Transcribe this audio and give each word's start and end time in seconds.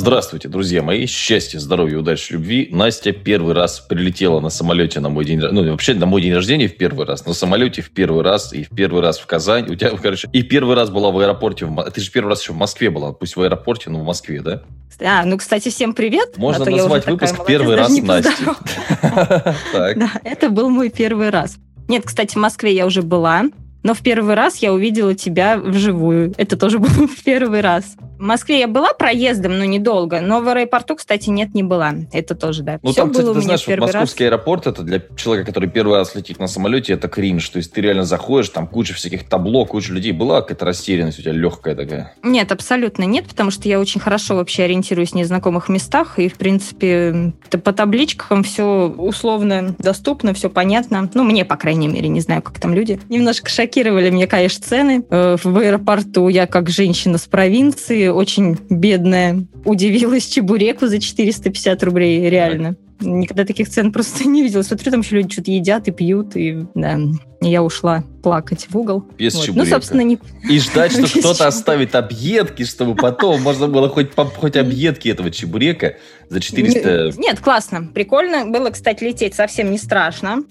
Здравствуйте, 0.00 0.48
друзья 0.48 0.82
мои. 0.82 1.04
Счастья, 1.04 1.58
здоровья, 1.58 1.98
удачи, 1.98 2.32
любви. 2.32 2.70
Настя 2.72 3.12
первый 3.12 3.52
раз 3.52 3.80
прилетела 3.80 4.40
на 4.40 4.48
самолете 4.48 4.98
на 4.98 5.10
мой 5.10 5.26
день 5.26 5.38
Ну, 5.38 5.70
вообще, 5.70 5.92
на 5.92 6.06
мой 6.06 6.22
день 6.22 6.32
рождения 6.32 6.68
в 6.68 6.76
первый 6.78 7.04
раз. 7.04 7.26
На 7.26 7.34
самолете 7.34 7.82
в 7.82 7.90
первый 7.90 8.24
раз. 8.24 8.54
И 8.54 8.64
в 8.64 8.70
первый 8.70 9.02
раз 9.02 9.18
в 9.18 9.26
Казань. 9.26 9.70
У 9.70 9.74
тебя, 9.74 9.90
короче, 10.02 10.26
и 10.32 10.42
первый 10.42 10.74
раз 10.74 10.88
была 10.88 11.10
в 11.10 11.18
аэропорте. 11.18 11.66
В... 11.66 11.90
Ты 11.90 12.00
же 12.00 12.10
первый 12.10 12.30
раз 12.30 12.40
еще 12.40 12.54
в 12.54 12.56
Москве 12.56 12.88
была. 12.88 13.12
Пусть 13.12 13.36
в 13.36 13.42
аэропорте, 13.42 13.90
но 13.90 14.00
в 14.00 14.04
Москве, 14.04 14.40
да? 14.40 14.62
А, 15.04 15.22
ну, 15.26 15.36
кстати, 15.36 15.68
всем 15.68 15.92
привет. 15.92 16.38
Можно 16.38 16.64
а 16.64 16.70
назвать 16.70 17.06
выпуск 17.06 17.32
такая, 17.32 17.46
«Первый 17.46 17.76
раз 17.76 17.94
Настя». 17.98 18.56
Это 20.24 20.48
был 20.48 20.70
мой 20.70 20.88
первый 20.88 21.28
раз. 21.28 21.58
Нет, 21.88 22.04
кстати, 22.06 22.36
в 22.36 22.38
Москве 22.38 22.74
я 22.74 22.86
уже 22.86 23.02
была. 23.02 23.44
Но 23.82 23.94
в 23.94 24.02
первый 24.02 24.34
раз 24.34 24.56
я 24.58 24.72
увидела 24.72 25.14
тебя 25.14 25.58
вживую. 25.58 26.34
Это 26.36 26.56
тоже 26.56 26.78
был 26.80 27.06
в 27.06 27.22
первый 27.22 27.60
раз. 27.60 27.96
В 28.18 28.22
Москве 28.22 28.60
я 28.60 28.68
была 28.68 28.92
проездом, 28.92 29.58
но 29.58 29.64
недолго. 29.64 30.20
Но 30.20 30.42
в 30.42 30.48
аэропорту, 30.48 30.96
кстати, 30.96 31.30
нет, 31.30 31.54
не 31.54 31.62
была. 31.62 31.94
Это 32.12 32.34
тоже, 32.34 32.62
да. 32.62 32.78
Ну, 32.82 32.90
Все 32.90 33.00
там, 33.00 33.10
кстати, 33.12 33.32
ты 33.32 33.40
знаешь, 33.40 33.66
вот 33.66 33.78
московский 33.78 34.24
раз. 34.24 34.32
аэропорт, 34.32 34.66
это 34.66 34.82
для 34.82 35.02
человека, 35.16 35.46
который 35.46 35.70
первый 35.70 35.96
раз 35.96 36.14
летит 36.14 36.38
на 36.38 36.46
самолете, 36.46 36.92
это 36.92 37.08
кринж. 37.08 37.48
То 37.48 37.56
есть 37.56 37.72
ты 37.72 37.80
реально 37.80 38.04
заходишь, 38.04 38.50
там 38.50 38.66
куча 38.66 38.92
всяких 38.92 39.26
табло, 39.26 39.64
куча 39.64 39.94
людей. 39.94 40.12
Была 40.12 40.42
какая-то 40.42 40.66
растерянность 40.66 41.18
у 41.18 41.22
тебя 41.22 41.32
легкая 41.32 41.74
такая? 41.74 42.12
Нет, 42.22 42.52
абсолютно 42.52 43.04
нет, 43.04 43.26
потому 43.26 43.50
что 43.50 43.68
я 43.68 43.80
очень 43.80 44.00
хорошо 44.00 44.36
вообще 44.36 44.64
ориентируюсь 44.64 45.12
в 45.12 45.14
незнакомых 45.14 45.70
местах. 45.70 46.18
И, 46.18 46.28
в 46.28 46.34
принципе, 46.34 47.32
по 47.64 47.72
табличкам 47.72 48.42
все 48.42 48.94
условно 48.98 49.74
доступно, 49.78 50.34
все 50.34 50.50
понятно. 50.50 51.08
Ну, 51.14 51.24
мне, 51.24 51.46
по 51.46 51.56
крайней 51.56 51.88
мере, 51.88 52.08
не 52.08 52.20
знаю, 52.20 52.42
как 52.42 52.58
там 52.60 52.74
люди. 52.74 53.00
Немножко 53.08 53.48
шокировали 53.70 54.10
меня, 54.10 54.26
конечно, 54.26 54.64
цены. 54.64 55.04
Э, 55.10 55.36
в 55.42 55.58
аэропорту 55.58 56.28
я 56.28 56.46
как 56.46 56.68
женщина 56.68 57.18
с 57.18 57.26
провинции 57.26 58.08
очень 58.08 58.58
бедная. 58.68 59.44
Удивилась 59.64 60.26
чебуреку 60.26 60.86
за 60.86 61.00
450 61.00 61.82
рублей, 61.84 62.28
реально. 62.28 62.76
Никогда 63.00 63.44
таких 63.44 63.70
цен 63.70 63.92
просто 63.92 64.28
не 64.28 64.42
видела. 64.42 64.62
Смотрю, 64.62 64.90
там 64.90 65.00
еще 65.00 65.16
люди 65.16 65.32
что-то 65.32 65.50
едят 65.50 65.88
и 65.88 65.90
пьют, 65.90 66.36
и 66.36 66.66
да, 66.74 66.98
я 67.40 67.62
ушла 67.62 68.04
плакать 68.22 68.66
в 68.68 68.76
угол. 68.76 69.04
Без 69.16 69.34
вот. 69.34 69.54
Ну, 69.54 69.64
собственно, 69.64 70.02
не... 70.02 70.18
И 70.48 70.58
ждать, 70.58 70.92
что 71.06 71.20
кто-то 71.20 71.46
оставит 71.46 71.94
объедки, 71.94 72.64
чтобы 72.64 72.94
потом 72.94 73.40
можно 73.40 73.68
было 73.68 73.88
хоть, 73.88 74.08
хоть 74.14 74.56
объедки 74.56 75.08
этого 75.08 75.30
чебурека 75.30 75.96
за 76.28 76.40
400... 76.40 77.12
Нет, 77.16 77.40
классно. 77.40 77.86
Прикольно 77.86 78.46
было, 78.46 78.68
кстати, 78.68 79.04
лететь 79.04 79.34
совсем 79.34 79.70
не 79.70 79.78
страшно. 79.78 80.42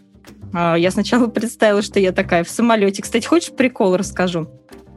А, 0.54 0.76
я 0.76 0.92
сначала 0.92 1.28
представила, 1.28 1.82
что 1.82 2.00
я 2.00 2.12
такая 2.12 2.44
в 2.44 2.50
самолете. 2.50 3.02
Кстати, 3.02 3.26
хочешь 3.26 3.52
прикол 3.52 3.98
расскажу? 3.98 4.48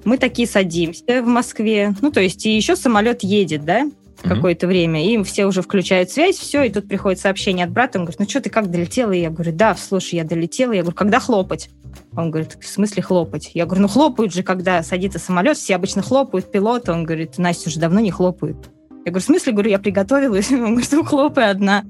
Мы 0.05 0.19
такие 0.19 0.48
садимся 0.48 1.22
в 1.22 1.27
Москве, 1.27 1.94
ну, 2.00 2.11
то 2.11 2.20
есть 2.20 2.44
и 2.44 2.56
еще 2.56 2.75
самолет 2.75 3.22
едет, 3.22 3.64
да, 3.64 3.89
какое-то 4.22 4.67
время, 4.67 5.05
и 5.05 5.22
все 5.22 5.47
уже 5.47 5.62
включают 5.62 6.11
связь, 6.11 6.36
все, 6.36 6.62
и 6.62 6.70
тут 6.70 6.89
приходит 6.89 7.20
сообщение 7.20 7.64
от 7.67 7.72
брата, 7.72 7.98
он 7.98 8.05
говорит, 8.05 8.20
ну 8.20 8.28
что, 8.28 8.41
ты 8.41 8.50
как 8.50 8.70
долетела? 8.70 9.12
И 9.12 9.20
я 9.20 9.31
говорю, 9.31 9.53
да, 9.53 9.75
слушай, 9.75 10.17
я 10.17 10.25
долетела. 10.25 10.72
Я 10.72 10.83
говорю, 10.83 10.97
когда 10.97 11.20
хлопать? 11.20 11.70
Он 12.16 12.31
говорит, 12.31 12.56
в 12.61 12.66
смысле 12.66 13.03
хлопать? 13.03 13.50
Я 13.55 13.66
говорю, 13.66 13.83
ну 13.83 13.89
хлопают 13.89 14.33
же, 14.33 14.42
когда 14.42 14.83
садится 14.83 15.19
самолет, 15.19 15.56
все 15.56 15.75
обычно 15.75 16.03
хлопают, 16.03 16.50
пилот. 16.50 16.89
Он 16.89 17.05
говорит, 17.05 17.39
Настя 17.39 17.69
уже 17.69 17.81
давно 17.81 18.00
не 18.00 18.11
хлопают. 18.11 18.70
Я 19.05 19.11
говорю, 19.11 19.20
в 19.20 19.27
смысле? 19.27 19.53
Говорю, 19.53 19.70
я 19.70 19.78
приготовилась. 19.78 20.50
Он 20.53 20.72
говорит, 20.72 20.92
ну 20.92 21.05
хлопай 21.05 21.50
одна. 21.50 21.84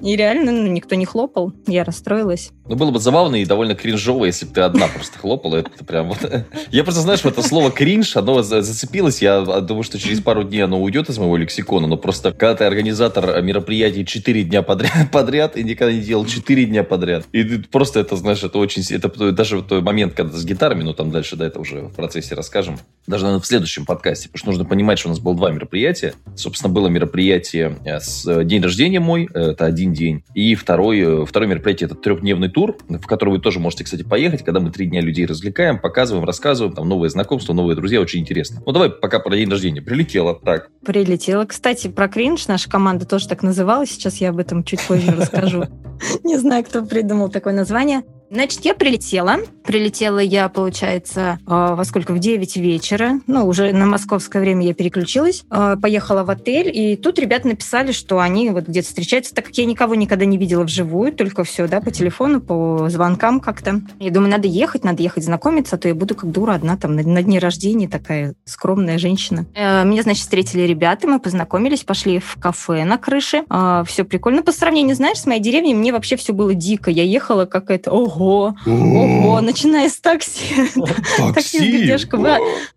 И 0.00 0.16
реально 0.16 0.52
ну, 0.52 0.66
никто 0.66 0.94
не 0.94 1.04
хлопал, 1.04 1.52
я 1.66 1.84
расстроилась. 1.84 2.52
Ну, 2.70 2.76
было 2.76 2.92
бы 2.92 3.00
забавно 3.00 3.34
и 3.34 3.44
довольно 3.44 3.74
кринжово, 3.74 4.26
если 4.26 4.46
бы 4.46 4.54
ты 4.54 4.60
одна 4.60 4.86
просто 4.86 5.18
хлопала. 5.18 5.56
Это 5.56 5.84
прям 5.84 6.08
вот... 6.08 6.18
Я 6.70 6.84
просто, 6.84 7.02
знаешь, 7.02 7.24
это 7.24 7.42
слово 7.42 7.72
кринж, 7.72 8.16
оно 8.16 8.42
зацепилось. 8.42 9.20
Я 9.20 9.40
думаю, 9.40 9.82
что 9.82 9.98
через 9.98 10.20
пару 10.20 10.44
дней 10.44 10.60
оно 10.60 10.80
уйдет 10.80 11.08
из 11.08 11.18
моего 11.18 11.36
лексикона. 11.36 11.88
Но 11.88 11.96
просто, 11.96 12.30
когда 12.30 12.54
ты 12.54 12.64
организатор 12.64 13.42
мероприятий 13.42 14.06
4 14.06 14.44
дня 14.44 14.62
подряд, 14.62 14.92
подряд 15.12 15.56
и 15.56 15.64
никогда 15.64 15.92
не 15.92 16.00
делал 16.00 16.24
4 16.24 16.64
дня 16.66 16.84
подряд. 16.84 17.26
И 17.32 17.42
просто 17.42 17.98
это, 17.98 18.14
знаешь, 18.14 18.44
это 18.44 18.58
очень... 18.58 18.84
Это 18.94 19.32
даже 19.32 19.62
тот 19.62 19.82
момент, 19.82 20.14
когда 20.14 20.36
с 20.36 20.44
гитарами, 20.44 20.84
ну, 20.84 20.94
там 20.94 21.10
дальше, 21.10 21.34
да, 21.34 21.46
это 21.46 21.58
уже 21.58 21.80
в 21.82 21.94
процессе 21.94 22.36
расскажем. 22.36 22.78
Даже, 23.08 23.24
наверное, 23.24 23.42
в 23.42 23.46
следующем 23.46 23.84
подкасте. 23.84 24.28
Потому 24.28 24.38
что 24.38 24.50
нужно 24.50 24.64
понимать, 24.64 25.00
что 25.00 25.08
у 25.08 25.10
нас 25.10 25.18
было 25.18 25.34
два 25.34 25.50
мероприятия. 25.50 26.14
Собственно, 26.36 26.72
было 26.72 26.86
мероприятие 26.86 27.78
э, 27.84 27.98
с 27.98 28.24
э, 28.26 28.44
день 28.44 28.62
рождения 28.62 29.00
мой. 29.00 29.28
Э, 29.34 29.50
это 29.50 29.64
один 29.64 29.89
один 29.90 29.92
день. 29.92 30.24
И 30.34 30.54
второй, 30.54 31.00
э, 31.00 31.26
второе 31.26 31.48
мероприятие– 31.48 31.86
это 31.88 31.96
трехдневный 31.96 32.48
тур, 32.48 32.76
в 32.88 33.06
который 33.06 33.30
вы 33.30 33.38
тоже 33.38 33.60
можете, 33.60 33.84
кстати, 33.84 34.02
поехать, 34.02 34.44
когда 34.44 34.60
мы 34.60 34.70
три 34.70 34.86
дня 34.86 35.00
людей 35.00 35.26
развлекаем, 35.26 35.78
показываем, 35.78 36.24
рассказываем, 36.24 36.74
там 36.74 36.88
новые 36.88 37.10
знакомства, 37.10 37.52
новые 37.52 37.76
друзья, 37.76 38.00
очень 38.00 38.20
интересно. 38.20 38.62
Ну, 38.64 38.72
давай 38.72 38.90
пока 38.90 39.20
про 39.20 39.36
день 39.36 39.50
рождения. 39.50 39.82
Прилетела, 39.82 40.34
так. 40.34 40.70
Прилетела. 40.84 41.44
Кстати, 41.44 41.88
про 41.88 42.08
кринж 42.08 42.46
наша 42.48 42.70
команда 42.70 43.06
тоже 43.06 43.28
так 43.28 43.42
называлась, 43.42 43.90
сейчас 43.90 44.16
я 44.16 44.30
об 44.30 44.38
этом 44.38 44.64
чуть 44.64 44.80
позже 44.86 45.12
расскажу. 45.12 45.64
Не 46.24 46.38
знаю, 46.38 46.64
кто 46.64 46.84
придумал 46.84 47.28
такое 47.28 47.52
название. 47.52 48.02
Значит, 48.30 48.64
я 48.64 48.74
прилетела. 48.74 49.38
Прилетела 49.64 50.20
я, 50.20 50.48
получается, 50.48 51.40
а, 51.46 51.74
во 51.74 51.84
сколько? 51.84 52.12
В 52.12 52.20
9 52.20 52.56
вечера. 52.58 53.20
Ну, 53.26 53.44
уже 53.46 53.72
на 53.72 53.86
московское 53.86 54.40
время 54.40 54.66
я 54.66 54.72
переключилась. 54.72 55.44
А, 55.50 55.76
поехала 55.76 56.22
в 56.22 56.30
отель, 56.30 56.70
и 56.72 56.94
тут 56.94 57.18
ребята 57.18 57.48
написали, 57.48 57.90
что 57.90 58.20
они 58.20 58.50
вот 58.50 58.68
где-то 58.68 58.86
встречаются, 58.86 59.34
так 59.34 59.46
как 59.46 59.58
я 59.58 59.64
никого 59.64 59.96
никогда 59.96 60.26
не 60.26 60.38
видела 60.38 60.62
вживую, 60.62 61.12
только 61.12 61.42
все, 61.42 61.66
да, 61.66 61.80
по 61.80 61.90
телефону, 61.90 62.40
по 62.40 62.88
звонкам 62.88 63.40
как-то. 63.40 63.80
Я 63.98 64.12
думаю, 64.12 64.30
надо 64.30 64.46
ехать, 64.46 64.84
надо 64.84 65.02
ехать 65.02 65.24
знакомиться, 65.24 65.74
а 65.74 65.78
то 65.80 65.88
я 65.88 65.94
буду 65.96 66.14
как 66.14 66.30
дура 66.30 66.54
одна 66.54 66.76
там 66.76 66.94
на, 66.94 67.02
на 67.02 67.22
дне 67.24 67.40
рождения, 67.40 67.88
такая 67.88 68.34
скромная 68.44 68.98
женщина. 68.98 69.46
Э, 69.56 69.84
меня, 69.84 70.02
значит, 70.02 70.22
встретили 70.22 70.62
ребята, 70.62 71.08
мы 71.08 71.18
познакомились, 71.18 71.82
пошли 71.82 72.20
в 72.20 72.36
кафе 72.40 72.84
на 72.84 72.96
крыше. 72.96 73.42
Все 73.86 74.04
прикольно. 74.04 74.42
По 74.42 74.52
сравнению, 74.52 74.94
знаешь, 74.94 75.18
с 75.18 75.26
моей 75.26 75.40
деревней, 75.40 75.74
мне 75.74 75.92
вообще 75.92 76.14
все 76.14 76.32
было 76.32 76.54
дико. 76.54 76.92
Я 76.92 77.02
ехала 77.02 77.44
какая-то, 77.44 77.90
ого, 77.90 78.19
ого, 78.20 78.54
ого, 78.66 79.40
начиная 79.40 79.88
с 79.88 79.98
такси. 80.00 80.54
Такси? 81.34 81.58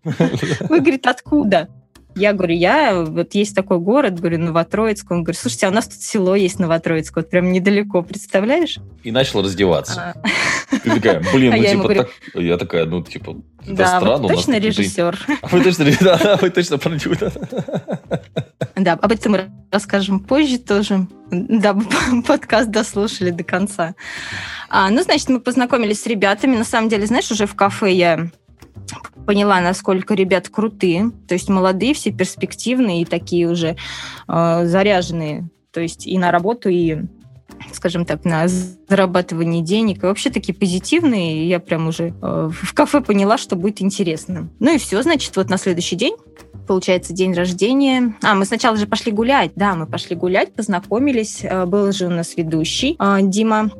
Вы, 0.02 0.80
говорит, 0.80 1.06
откуда? 1.06 1.68
Я 2.16 2.32
говорю, 2.32 2.54
я, 2.54 3.02
вот 3.02 3.34
есть 3.34 3.54
такой 3.54 3.78
город, 3.78 4.20
говорю, 4.20 4.38
Новотроицк. 4.38 5.10
Он 5.10 5.24
говорит, 5.24 5.40
слушайте, 5.40 5.66
а 5.66 5.70
у 5.70 5.72
нас 5.72 5.88
тут 5.88 6.00
село 6.00 6.34
есть 6.34 6.58
Новотроицк, 6.58 7.16
вот 7.16 7.30
прям 7.30 7.52
недалеко, 7.52 8.02
представляешь? 8.02 8.78
И 9.02 9.10
начал 9.10 9.42
раздеваться. 9.42 10.14
А. 10.14 10.76
Ты 10.78 10.90
такая, 10.90 11.22
блин, 11.32 11.52
а 11.52 11.56
ну 11.56 11.64
типа 11.64 11.94
так... 11.94 12.08
Я 12.34 12.56
такая, 12.56 12.84
ну 12.86 13.02
типа, 13.02 13.36
да, 13.66 13.98
странно. 13.98 14.28
Вы 14.28 14.34
точно 14.34 14.58
режиссер. 14.58 15.18
Вы 15.50 15.60
точно, 15.64 15.86
да, 16.00 16.38
вы 16.40 16.50
точно 16.50 16.78
продюсер. 16.78 17.32
Да, 18.76 18.92
об 18.92 19.12
этом 19.12 19.32
мы 19.32 19.50
расскажем 19.70 20.20
позже 20.20 20.58
тоже. 20.58 21.06
Да, 21.30 21.76
подкаст 22.26 22.70
дослушали 22.70 23.30
до 23.30 23.44
конца. 23.44 23.94
А, 24.68 24.90
ну, 24.90 25.02
значит, 25.02 25.28
мы 25.28 25.40
познакомились 25.40 26.02
с 26.02 26.06
ребятами. 26.06 26.56
На 26.56 26.64
самом 26.64 26.88
деле, 26.88 27.06
знаешь, 27.06 27.30
уже 27.30 27.46
в 27.46 27.54
кафе 27.54 27.92
я 27.92 28.30
поняла, 29.26 29.60
насколько 29.60 30.14
ребят 30.14 30.48
крутые, 30.48 31.10
то 31.28 31.34
есть 31.34 31.48
молодые, 31.48 31.94
все 31.94 32.12
перспективные 32.12 33.02
и 33.02 33.04
такие 33.04 33.48
уже 33.48 33.76
э, 34.28 34.66
заряженные, 34.66 35.48
то 35.72 35.80
есть 35.80 36.06
и 36.06 36.16
на 36.18 36.30
работу, 36.30 36.68
и 36.68 36.98
скажем 37.72 38.04
так, 38.04 38.24
на 38.24 38.46
зарабатывание 38.48 39.62
денег. 39.62 40.02
И 40.02 40.06
вообще 40.06 40.30
такие 40.30 40.54
позитивные. 40.54 41.48
Я 41.48 41.60
прям 41.60 41.88
уже 41.88 42.14
э, 42.20 42.50
в 42.52 42.74
кафе 42.74 43.00
поняла, 43.00 43.38
что 43.38 43.56
будет 43.56 43.80
интересно. 43.80 44.48
Ну 44.58 44.74
и 44.74 44.78
все, 44.78 45.02
значит, 45.02 45.36
вот 45.36 45.48
на 45.48 45.56
следующий 45.56 45.96
день 45.96 46.16
получается, 46.66 47.12
день 47.12 47.34
рождения. 47.34 48.14
А, 48.22 48.34
мы 48.34 48.44
сначала 48.44 48.76
же 48.76 48.86
пошли 48.86 49.12
гулять. 49.12 49.52
Да, 49.54 49.74
мы 49.74 49.86
пошли 49.86 50.16
гулять, 50.16 50.54
познакомились. 50.54 51.40
Э, 51.42 51.66
был 51.66 51.92
же 51.92 52.06
у 52.06 52.10
нас 52.10 52.36
ведущий 52.36 52.96
э, 52.98 53.18
Дима 53.22 53.70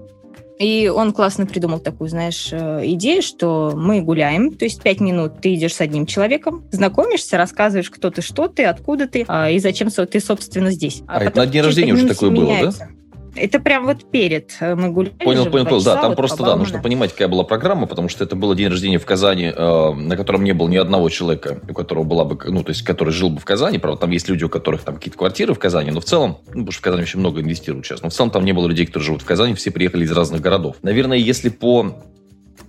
и 0.58 0.88
он 0.88 1.12
классно 1.12 1.46
придумал 1.46 1.80
такую, 1.80 2.08
знаешь, 2.08 2.48
э, 2.52 2.82
идею, 2.84 3.22
что 3.22 3.72
мы 3.74 4.00
гуляем, 4.00 4.54
то 4.54 4.64
есть 4.64 4.82
пять 4.82 5.00
минут 5.00 5.40
ты 5.40 5.54
идешь 5.54 5.74
с 5.74 5.80
одним 5.80 6.06
человеком, 6.06 6.64
знакомишься, 6.70 7.36
рассказываешь, 7.36 7.90
кто 7.90 8.10
ты, 8.10 8.22
что 8.22 8.48
ты, 8.48 8.64
откуда 8.64 9.08
ты 9.08 9.24
а, 9.26 9.50
и 9.50 9.58
зачем 9.58 9.90
ты, 9.90 10.20
собственно, 10.20 10.70
здесь. 10.70 11.02
А, 11.06 11.18
а 11.18 11.24
это 11.24 11.38
на 11.38 11.46
день 11.46 11.62
рождения 11.62 11.92
уже 11.92 12.08
такое 12.08 12.30
было, 12.30 12.70
да? 12.70 12.88
Это 13.36 13.60
прям 13.60 13.86
вот 13.86 14.10
перед 14.10 14.56
э, 14.60 14.74
мы 14.74 14.90
гуляли. 14.90 15.14
Понял, 15.14 15.46
понял, 15.46 15.66
понял. 15.66 15.82
Да, 15.82 15.96
там 15.96 16.08
вот 16.10 16.16
просто, 16.16 16.42
да, 16.44 16.56
нужно 16.56 16.80
понимать, 16.80 17.12
какая 17.12 17.28
была 17.28 17.44
программа, 17.44 17.86
потому 17.86 18.08
что 18.08 18.24
это 18.24 18.36
было 18.36 18.54
день 18.54 18.68
рождения 18.68 18.98
в 18.98 19.06
Казани, 19.06 19.52
э, 19.54 19.92
на 19.92 20.16
котором 20.16 20.44
не 20.44 20.52
было 20.52 20.68
ни 20.68 20.76
одного 20.76 21.08
человека, 21.08 21.60
у 21.68 21.74
которого 21.74 22.04
была 22.04 22.24
бы, 22.24 22.38
ну, 22.50 22.62
то 22.62 22.70
есть, 22.70 22.82
который 22.82 23.12
жил 23.12 23.30
бы 23.30 23.40
в 23.40 23.44
Казани. 23.44 23.78
Правда, 23.78 24.00
там 24.00 24.10
есть 24.10 24.28
люди, 24.28 24.44
у 24.44 24.48
которых 24.48 24.82
там 24.82 24.96
какие-то 24.96 25.18
квартиры 25.18 25.54
в 25.54 25.58
Казани, 25.58 25.90
но 25.90 26.00
в 26.00 26.04
целом, 26.04 26.38
ну, 26.46 26.52
потому 26.52 26.72
что 26.72 26.80
в 26.80 26.84
Казани 26.84 27.02
очень 27.02 27.20
много 27.20 27.40
инвестируют 27.40 27.86
сейчас, 27.86 28.02
но 28.02 28.10
в 28.10 28.12
целом 28.12 28.30
там 28.30 28.44
не 28.44 28.52
было 28.52 28.66
людей, 28.66 28.86
которые 28.86 29.06
живут 29.06 29.22
в 29.22 29.26
Казани, 29.26 29.54
все 29.54 29.70
приехали 29.70 30.04
из 30.04 30.12
разных 30.12 30.40
городов. 30.40 30.76
Наверное, 30.82 31.18
если 31.18 31.48
по 31.48 31.96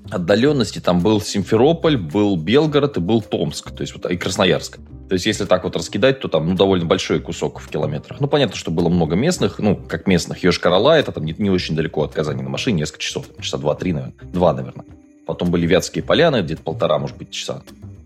отдаленности 0.10 0.80
там 0.80 1.00
был 1.00 1.22
Симферополь, 1.22 1.98
был 1.98 2.36
Белгород 2.36 2.98
и 2.98 3.00
был 3.00 3.22
Томск, 3.22 3.72
то 3.72 3.82
есть 3.82 3.94
вот 3.96 4.10
и 4.12 4.18
Красноярск. 4.18 4.80
То 5.08 5.14
есть, 5.14 5.26
если 5.26 5.46
так 5.46 5.64
вот 5.64 5.76
раскидать, 5.76 6.20
то 6.20 6.28
там 6.28 6.50
ну, 6.50 6.56
довольно 6.56 6.86
большой 6.86 7.20
кусок 7.20 7.60
в 7.60 7.70
километрах. 7.70 8.20
Ну, 8.20 8.28
понятно, 8.28 8.56
что 8.56 8.72
было 8.72 8.90
много 8.90 9.16
местных, 9.16 9.60
ну, 9.60 9.76
как 9.76 10.08
местных. 10.08 10.44
Йошкар-Ола, 10.44 10.98
это 10.98 11.12
там 11.12 11.26
не, 11.26 11.36
не 11.38 11.52
очень 11.52 11.76
далеко 11.76 12.04
от 12.04 12.14
Казани 12.14 12.42
на 12.42 12.50
машине, 12.50 12.80
несколько 12.80 13.02
часов, 13.02 13.28
часа 13.40 13.58
два-три, 13.58 13.94
наверное. 13.94 14.16
Два, 14.24 14.54
наверное. 14.54 14.86
Потом 15.28 15.52
были 15.52 15.68
Вятские 15.68 16.04
поляны, 16.04 16.42
где-то 16.42 16.64
полтора, 16.64 16.98
может 16.98 17.18
быть, 17.18 17.30
часа 17.30 17.62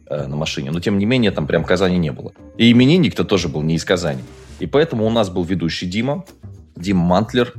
э, 0.08 0.28
на 0.28 0.36
машине. 0.36 0.72
Но, 0.72 0.82
тем 0.82 0.98
не 0.98 1.06
менее, 1.06 1.32
там 1.32 1.48
прям 1.48 1.64
Казани 1.64 1.98
не 1.98 2.12
было. 2.12 2.34
И 2.58 2.70
именинник-то 2.72 3.24
тоже 3.24 3.48
был 3.48 3.62
не 3.62 3.76
из 3.76 3.86
Казани. 3.86 4.24
И 4.60 4.66
поэтому 4.66 5.06
у 5.06 5.10
нас 5.10 5.30
был 5.30 5.44
ведущий 5.44 5.86
Дима, 5.86 6.26
Дима 6.76 7.04
Мантлер, 7.04 7.54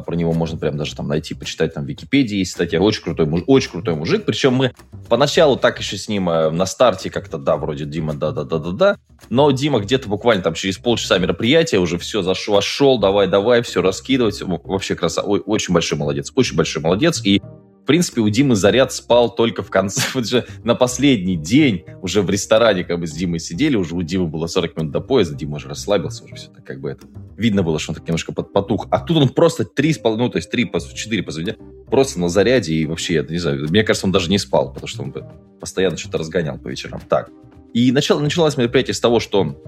про 0.00 0.14
него 0.14 0.32
можно 0.32 0.56
прям 0.56 0.76
даже 0.76 0.96
там 0.96 1.08
найти, 1.08 1.34
почитать 1.34 1.74
там 1.74 1.84
в 1.84 1.88
Википедии, 1.88 2.38
есть 2.38 2.52
статья. 2.52 2.80
Очень 2.80 3.02
крутой, 3.02 3.26
муж, 3.26 3.42
очень 3.46 3.70
крутой 3.70 3.94
мужик. 3.94 4.24
Причем 4.24 4.54
мы 4.54 4.72
поначалу 5.08 5.56
так 5.56 5.78
еще 5.78 5.98
с 5.98 6.08
ним 6.08 6.30
э, 6.30 6.50
на 6.50 6.64
старте 6.64 7.10
как-то, 7.10 7.36
да, 7.36 7.56
вроде 7.56 7.84
Дима, 7.84 8.14
да-да-да-да-да. 8.14 8.96
Но 9.28 9.50
Дима 9.50 9.80
где-то 9.80 10.08
буквально 10.08 10.42
там 10.42 10.54
через 10.54 10.78
полчаса 10.78 11.18
мероприятия 11.18 11.78
уже 11.78 11.98
все 11.98 12.22
зашел, 12.22 12.98
давай-давай, 12.98 13.62
все 13.62 13.82
раскидывать. 13.82 14.40
Вообще 14.42 14.94
красава. 14.94 15.26
Очень 15.26 15.74
большой 15.74 15.98
молодец, 15.98 16.32
очень 16.34 16.56
большой 16.56 16.82
молодец. 16.82 17.20
И 17.24 17.42
в 17.82 17.84
принципе, 17.84 18.20
у 18.20 18.28
Димы 18.28 18.54
заряд 18.54 18.92
спал 18.92 19.34
только 19.34 19.62
в 19.62 19.70
конце, 19.70 20.02
вот 20.14 20.26
же 20.26 20.46
на 20.62 20.74
последний 20.74 21.36
день, 21.36 21.84
уже 22.00 22.22
в 22.22 22.30
ресторане, 22.30 22.84
как 22.84 23.00
бы 23.00 23.06
с 23.06 23.12
Димой 23.12 23.40
сидели, 23.40 23.74
уже 23.74 23.96
у 23.96 24.02
Димы 24.02 24.28
было 24.28 24.46
40 24.46 24.76
минут 24.76 24.92
до 24.92 25.00
поезда, 25.00 25.34
Дима 25.34 25.56
уже 25.56 25.68
расслабился, 25.68 26.24
уже 26.24 26.36
все 26.36 26.48
так 26.48 26.64
как 26.64 26.80
бы 26.80 26.90
это. 26.90 27.06
Видно 27.36 27.62
было, 27.64 27.78
что 27.80 27.90
он 27.90 27.96
так 27.96 28.06
немножко 28.06 28.32
потух. 28.32 28.86
А 28.90 29.00
тут 29.00 29.16
он 29.16 29.28
просто 29.30 29.64
три, 29.64 29.94
ну, 30.04 30.28
то 30.28 30.38
есть 30.38 30.50
три, 30.50 30.70
четыре 30.94 31.24
посвятия, 31.24 31.56
просто 31.90 32.20
на 32.20 32.28
заряде 32.28 32.72
и 32.74 32.86
вообще, 32.86 33.14
я 33.14 33.22
не 33.22 33.38
знаю, 33.38 33.66
мне 33.68 33.82
кажется, 33.82 34.06
он 34.06 34.12
даже 34.12 34.30
не 34.30 34.38
спал, 34.38 34.72
потому 34.72 34.86
что 34.86 35.02
он 35.02 35.14
постоянно 35.58 35.96
что-то 35.96 36.18
разгонял 36.18 36.58
по 36.58 36.68
вечерам. 36.68 37.00
Так. 37.08 37.30
И 37.74 37.90
начало, 37.90 38.20
началось 38.20 38.56
мероприятие 38.56 38.94
с 38.94 39.00
того, 39.00 39.18
что 39.18 39.60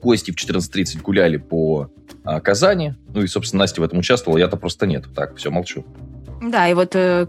гости 0.00 0.30
в 0.30 0.36
14.30 0.36 1.02
гуляли 1.02 1.36
по 1.36 1.90
а, 2.24 2.40
Казани. 2.40 2.94
Ну 3.12 3.22
и, 3.22 3.26
собственно, 3.26 3.60
Настя 3.60 3.80
в 3.80 3.84
этом 3.84 3.98
участвовала, 3.98 4.38
я-то 4.38 4.56
просто 4.56 4.86
нет. 4.86 5.04
Так, 5.14 5.36
все, 5.36 5.50
молчу. 5.50 5.84
Да, 6.40 6.68
и 6.68 6.74
вот 6.74 6.94
э, 6.94 7.26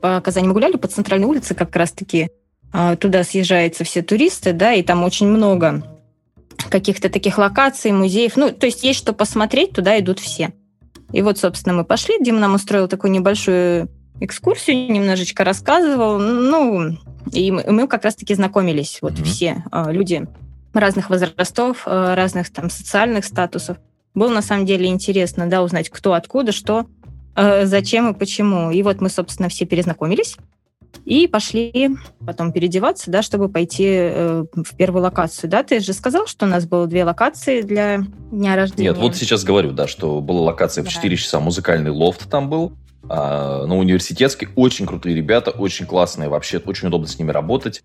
по 0.00 0.20
Казани 0.20 0.48
мы 0.48 0.54
гуляли 0.54 0.76
по 0.76 0.88
центральной 0.88 1.26
улице 1.26 1.54
как 1.54 1.74
раз-таки. 1.76 2.28
Э, 2.72 2.96
туда 2.96 3.24
съезжаются 3.24 3.84
все 3.84 4.02
туристы, 4.02 4.52
да, 4.52 4.72
и 4.72 4.82
там 4.82 5.04
очень 5.04 5.28
много 5.28 5.82
каких-то 6.70 7.08
таких 7.08 7.38
локаций, 7.38 7.92
музеев. 7.92 8.36
Ну, 8.36 8.50
то 8.50 8.66
есть 8.66 8.82
есть 8.82 8.98
что 8.98 9.12
посмотреть, 9.12 9.72
туда 9.72 9.98
идут 9.98 10.18
все. 10.18 10.52
И 11.12 11.22
вот, 11.22 11.38
собственно, 11.38 11.74
мы 11.74 11.84
пошли. 11.84 12.16
Дима 12.20 12.40
нам 12.40 12.54
устроил 12.54 12.88
такую 12.88 13.12
небольшую 13.12 13.88
экскурсию, 14.20 14.92
немножечко 14.92 15.44
рассказывал. 15.44 16.18
Ну, 16.18 16.98
и 17.32 17.50
мы, 17.50 17.86
как 17.86 18.04
раз-таки 18.04 18.34
знакомились. 18.34 18.98
Вот 19.00 19.14
mm-hmm. 19.14 19.24
все 19.24 19.64
э, 19.72 19.92
люди 19.92 20.26
разных 20.74 21.10
возрастов, 21.10 21.84
э, 21.86 22.14
разных 22.14 22.52
там 22.52 22.70
социальных 22.70 23.24
статусов. 23.24 23.78
Было 24.14 24.30
на 24.30 24.42
самом 24.42 24.66
деле 24.66 24.86
интересно, 24.86 25.48
да, 25.48 25.62
узнать, 25.62 25.90
кто 25.90 26.12
откуда, 26.12 26.52
что. 26.52 26.86
Э, 27.38 27.66
зачем 27.66 28.10
и 28.10 28.18
почему. 28.18 28.72
И 28.72 28.82
вот 28.82 29.00
мы, 29.00 29.08
собственно, 29.08 29.48
все 29.48 29.64
перезнакомились 29.64 30.36
и 31.04 31.28
пошли 31.28 31.90
потом 32.26 32.52
переодеваться, 32.52 33.10
да, 33.12 33.22
чтобы 33.22 33.48
пойти 33.48 33.86
э, 33.86 34.44
в 34.52 34.76
первую 34.76 35.04
локацию. 35.04 35.48
Да, 35.48 35.62
ты 35.62 35.78
же 35.78 35.92
сказал, 35.92 36.26
что 36.26 36.46
у 36.46 36.48
нас 36.48 36.66
было 36.66 36.88
две 36.88 37.04
локации 37.04 37.62
для 37.62 38.00
дня 38.32 38.56
рождения. 38.56 38.90
Нет, 38.90 38.98
вот 38.98 39.14
сейчас 39.14 39.44
говорю, 39.44 39.70
да, 39.70 39.86
что 39.86 40.20
была 40.20 40.40
локация 40.40 40.82
да. 40.82 40.90
в 40.90 40.92
4 40.92 41.16
часа, 41.16 41.38
музыкальный 41.38 41.92
лофт 41.92 42.28
там 42.28 42.50
был, 42.50 42.72
а, 43.08 43.64
на 43.66 43.76
университетский, 43.76 44.48
очень 44.56 44.86
крутые 44.86 45.14
ребята, 45.14 45.52
очень 45.52 45.86
классные, 45.86 46.28
вообще 46.28 46.58
очень 46.58 46.88
удобно 46.88 47.06
с 47.06 47.18
ними 47.18 47.30
работать. 47.30 47.84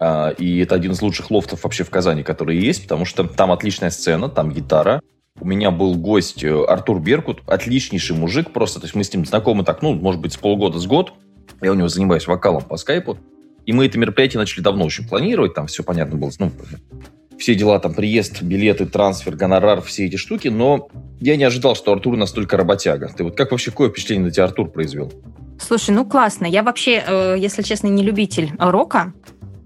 А, 0.00 0.30
и 0.30 0.60
это 0.60 0.74
один 0.74 0.92
из 0.92 1.02
лучших 1.02 1.30
лофтов 1.30 1.64
вообще 1.64 1.84
в 1.84 1.90
Казани, 1.90 2.22
которые 2.22 2.58
есть, 2.58 2.84
потому 2.84 3.04
что 3.04 3.24
там 3.24 3.52
отличная 3.52 3.90
сцена, 3.90 4.30
там 4.30 4.50
гитара, 4.50 5.02
у 5.40 5.46
меня 5.46 5.70
был 5.70 5.94
гость 5.94 6.44
э, 6.44 6.64
Артур 6.64 7.00
Беркут, 7.00 7.42
отличнейший 7.46 8.16
мужик 8.16 8.52
просто. 8.52 8.80
То 8.80 8.86
есть 8.86 8.94
мы 8.94 9.02
с 9.02 9.12
ним 9.12 9.26
знакомы 9.26 9.64
так, 9.64 9.82
ну, 9.82 9.92
может 9.94 10.20
быть, 10.20 10.32
с 10.32 10.36
полгода, 10.36 10.78
с 10.78 10.86
год. 10.86 11.12
Я 11.60 11.72
у 11.72 11.74
него 11.74 11.88
занимаюсь 11.88 12.26
вокалом 12.26 12.62
по 12.62 12.76
скайпу. 12.76 13.18
И 13.66 13.72
мы 13.72 13.86
это 13.86 13.98
мероприятие 13.98 14.38
начали 14.38 14.62
давно 14.62 14.84
очень 14.84 15.08
планировать. 15.08 15.54
Там 15.54 15.66
все 15.66 15.82
понятно 15.82 16.16
было. 16.16 16.30
Ну, 16.38 16.52
все 17.38 17.54
дела, 17.54 17.80
там, 17.80 17.94
приезд, 17.94 18.42
билеты, 18.42 18.86
трансфер, 18.86 19.34
гонорар, 19.34 19.82
все 19.82 20.06
эти 20.06 20.16
штуки. 20.16 20.48
Но 20.48 20.88
я 21.20 21.36
не 21.36 21.44
ожидал, 21.44 21.74
что 21.74 21.92
Артур 21.92 22.16
настолько 22.16 22.56
работяга. 22.56 23.10
Ты 23.14 23.24
вот 23.24 23.36
как 23.36 23.50
вообще, 23.50 23.70
какое 23.70 23.90
впечатление 23.90 24.26
на 24.26 24.30
тебя 24.30 24.44
Артур 24.44 24.70
произвел? 24.70 25.12
Слушай, 25.58 25.90
ну 25.90 26.04
классно. 26.04 26.46
Я 26.46 26.62
вообще, 26.62 27.02
э, 27.06 27.36
если 27.38 27.62
честно, 27.62 27.88
не 27.88 28.02
любитель 28.02 28.52
рока. 28.58 29.12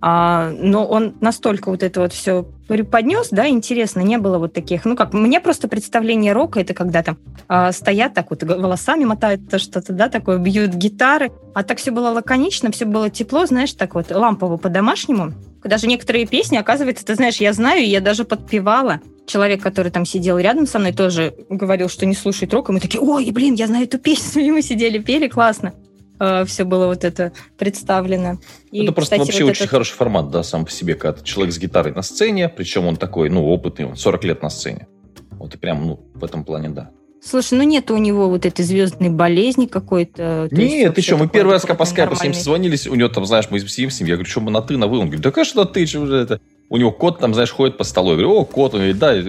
А, 0.01 0.51
но 0.57 0.87
он 0.87 1.15
настолько 1.21 1.71
вот 1.71 1.83
это 1.83 2.01
вот 2.01 2.13
все 2.13 2.47
преподнес, 2.69 3.29
да, 3.31 3.49
интересно, 3.49 4.01
не 4.01 4.19
было 4.19 4.39
вот 4.39 4.53
таких, 4.53 4.85
ну 4.85 4.95
как, 4.95 5.13
мне 5.13 5.41
просто 5.41 5.67
представление 5.67 6.33
рока, 6.33 6.61
это 6.61 6.75
когда 6.75 7.03
там 7.03 7.19
а, 7.49 7.73
стоят 7.73 8.15
так 8.15 8.31
вот, 8.31 8.43
волосами 8.43 9.05
мотают 9.05 9.41
что-то, 9.61 9.93
да, 9.93 10.09
такое, 10.09 10.39
бьют 10.39 10.75
гитары, 10.75 11.33
а 11.55 11.65
так 11.65 11.79
все 11.79 11.91
было 11.91 12.11
лаконично, 12.11 12.71
все 12.71 12.85
было 12.85 13.11
тепло, 13.11 13.47
знаешь, 13.47 13.73
так 13.73 13.95
вот, 13.95 14.11
лампово 14.11 14.57
по-домашнему. 14.57 15.33
Даже 15.65 15.89
некоторые 15.89 16.27
песни, 16.27 16.57
оказывается, 16.57 17.05
ты 17.05 17.17
знаешь, 17.17 17.37
я 17.37 17.53
знаю, 17.53 17.87
я 17.87 18.01
даже 18.01 18.25
подпевала. 18.25 19.01
Человек, 19.27 19.61
который 19.61 19.91
там 19.91 20.07
сидел 20.07 20.39
рядом 20.39 20.67
со 20.67 20.79
мной, 20.79 20.93
тоже 20.93 21.35
говорил, 21.49 21.89
что 21.89 22.07
не 22.07 22.15
слушает 22.15 22.55
рок, 22.55 22.69
и 22.69 22.73
мы 22.73 22.81
такие, 22.81 23.01
ой, 23.01 23.31
блин, 23.33 23.55
я 23.55 23.67
знаю 23.67 23.85
эту 23.85 23.99
песню, 23.99 24.43
и 24.47 24.51
мы 24.51 24.63
сидели, 24.63 24.99
пели, 24.99 25.27
классно. 25.27 25.75
Э, 26.21 26.45
все 26.45 26.65
было 26.65 26.87
вот 26.87 27.05
это 27.05 27.33
представлено. 27.57 28.39
И, 28.71 28.83
это 28.83 28.93
просто 28.93 29.17
кстати, 29.17 29.29
вообще 29.29 29.45
вот 29.45 29.51
очень 29.51 29.63
этот... 29.63 29.71
хороший 29.71 29.95
формат, 29.95 30.31
да, 30.31 30.43
сам 30.43 30.65
по 30.65 30.71
себе, 30.71 30.95
когда 30.95 31.23
человек 31.23 31.55
с 31.55 31.59
гитарой 31.59 31.95
на 31.95 32.03
сцене, 32.03 32.49
причем 32.49 32.87
он 32.87 32.97
такой, 32.97 33.31
ну, 33.31 33.47
опытный, 33.47 33.87
он 33.87 33.97
40 33.97 34.25
лет 34.25 34.43
на 34.43 34.51
сцене. 34.51 34.87
Вот 35.33 35.55
и 35.55 35.59
прям, 35.59 35.87
ну, 35.87 36.01
в 36.15 36.25
этом 36.25 36.45
плане, 36.45 36.71
да. 36.71 36.91
Слушай, 37.21 37.59
ну 37.59 37.65
нет 37.65 37.91
у 37.91 37.97
него 37.97 38.29
вот 38.29 38.47
этой 38.47 38.65
звездной 38.65 39.11
болезни 39.11 39.67
какой-то. 39.67 40.49
Нет, 40.53 40.95
ты 40.95 41.03
что, 41.03 41.17
мы 41.17 41.29
первый 41.29 41.53
раз 41.53 41.67
по 41.67 41.85
скайпу 41.85 42.15
с 42.15 42.23
ним 42.23 42.33
созвонились, 42.33 42.87
у 42.87 42.95
него 42.95 43.09
там, 43.09 43.25
знаешь, 43.27 43.47
мы 43.51 43.59
сидим 43.59 43.91
с 43.91 43.99
ним, 43.99 44.09
я 44.09 44.15
говорю, 44.15 44.31
что 44.31 44.41
мы 44.41 44.51
на 44.53 44.63
ты, 44.63 44.77
на 44.77 44.87
вы? 44.87 44.99
Он 44.99 45.07
говорит, 45.07 45.23
да 45.23 45.33
конечно 45.33 45.63
на 45.63 45.69
ты, 45.69 45.85
что 45.87 46.07
же 46.07 46.17
это? 46.17 46.41
У 46.71 46.77
него 46.77 46.93
кот 46.93 47.19
там, 47.19 47.35
знаешь, 47.35 47.51
ходит 47.51 47.79
по 47.79 47.85
столу. 47.85 48.11
Я 48.11 48.17
говорю, 48.17 48.41
о, 48.41 48.45
кот. 48.45 48.75
Он 48.75 48.81
говорит, 48.81 48.99
да, 48.99 49.23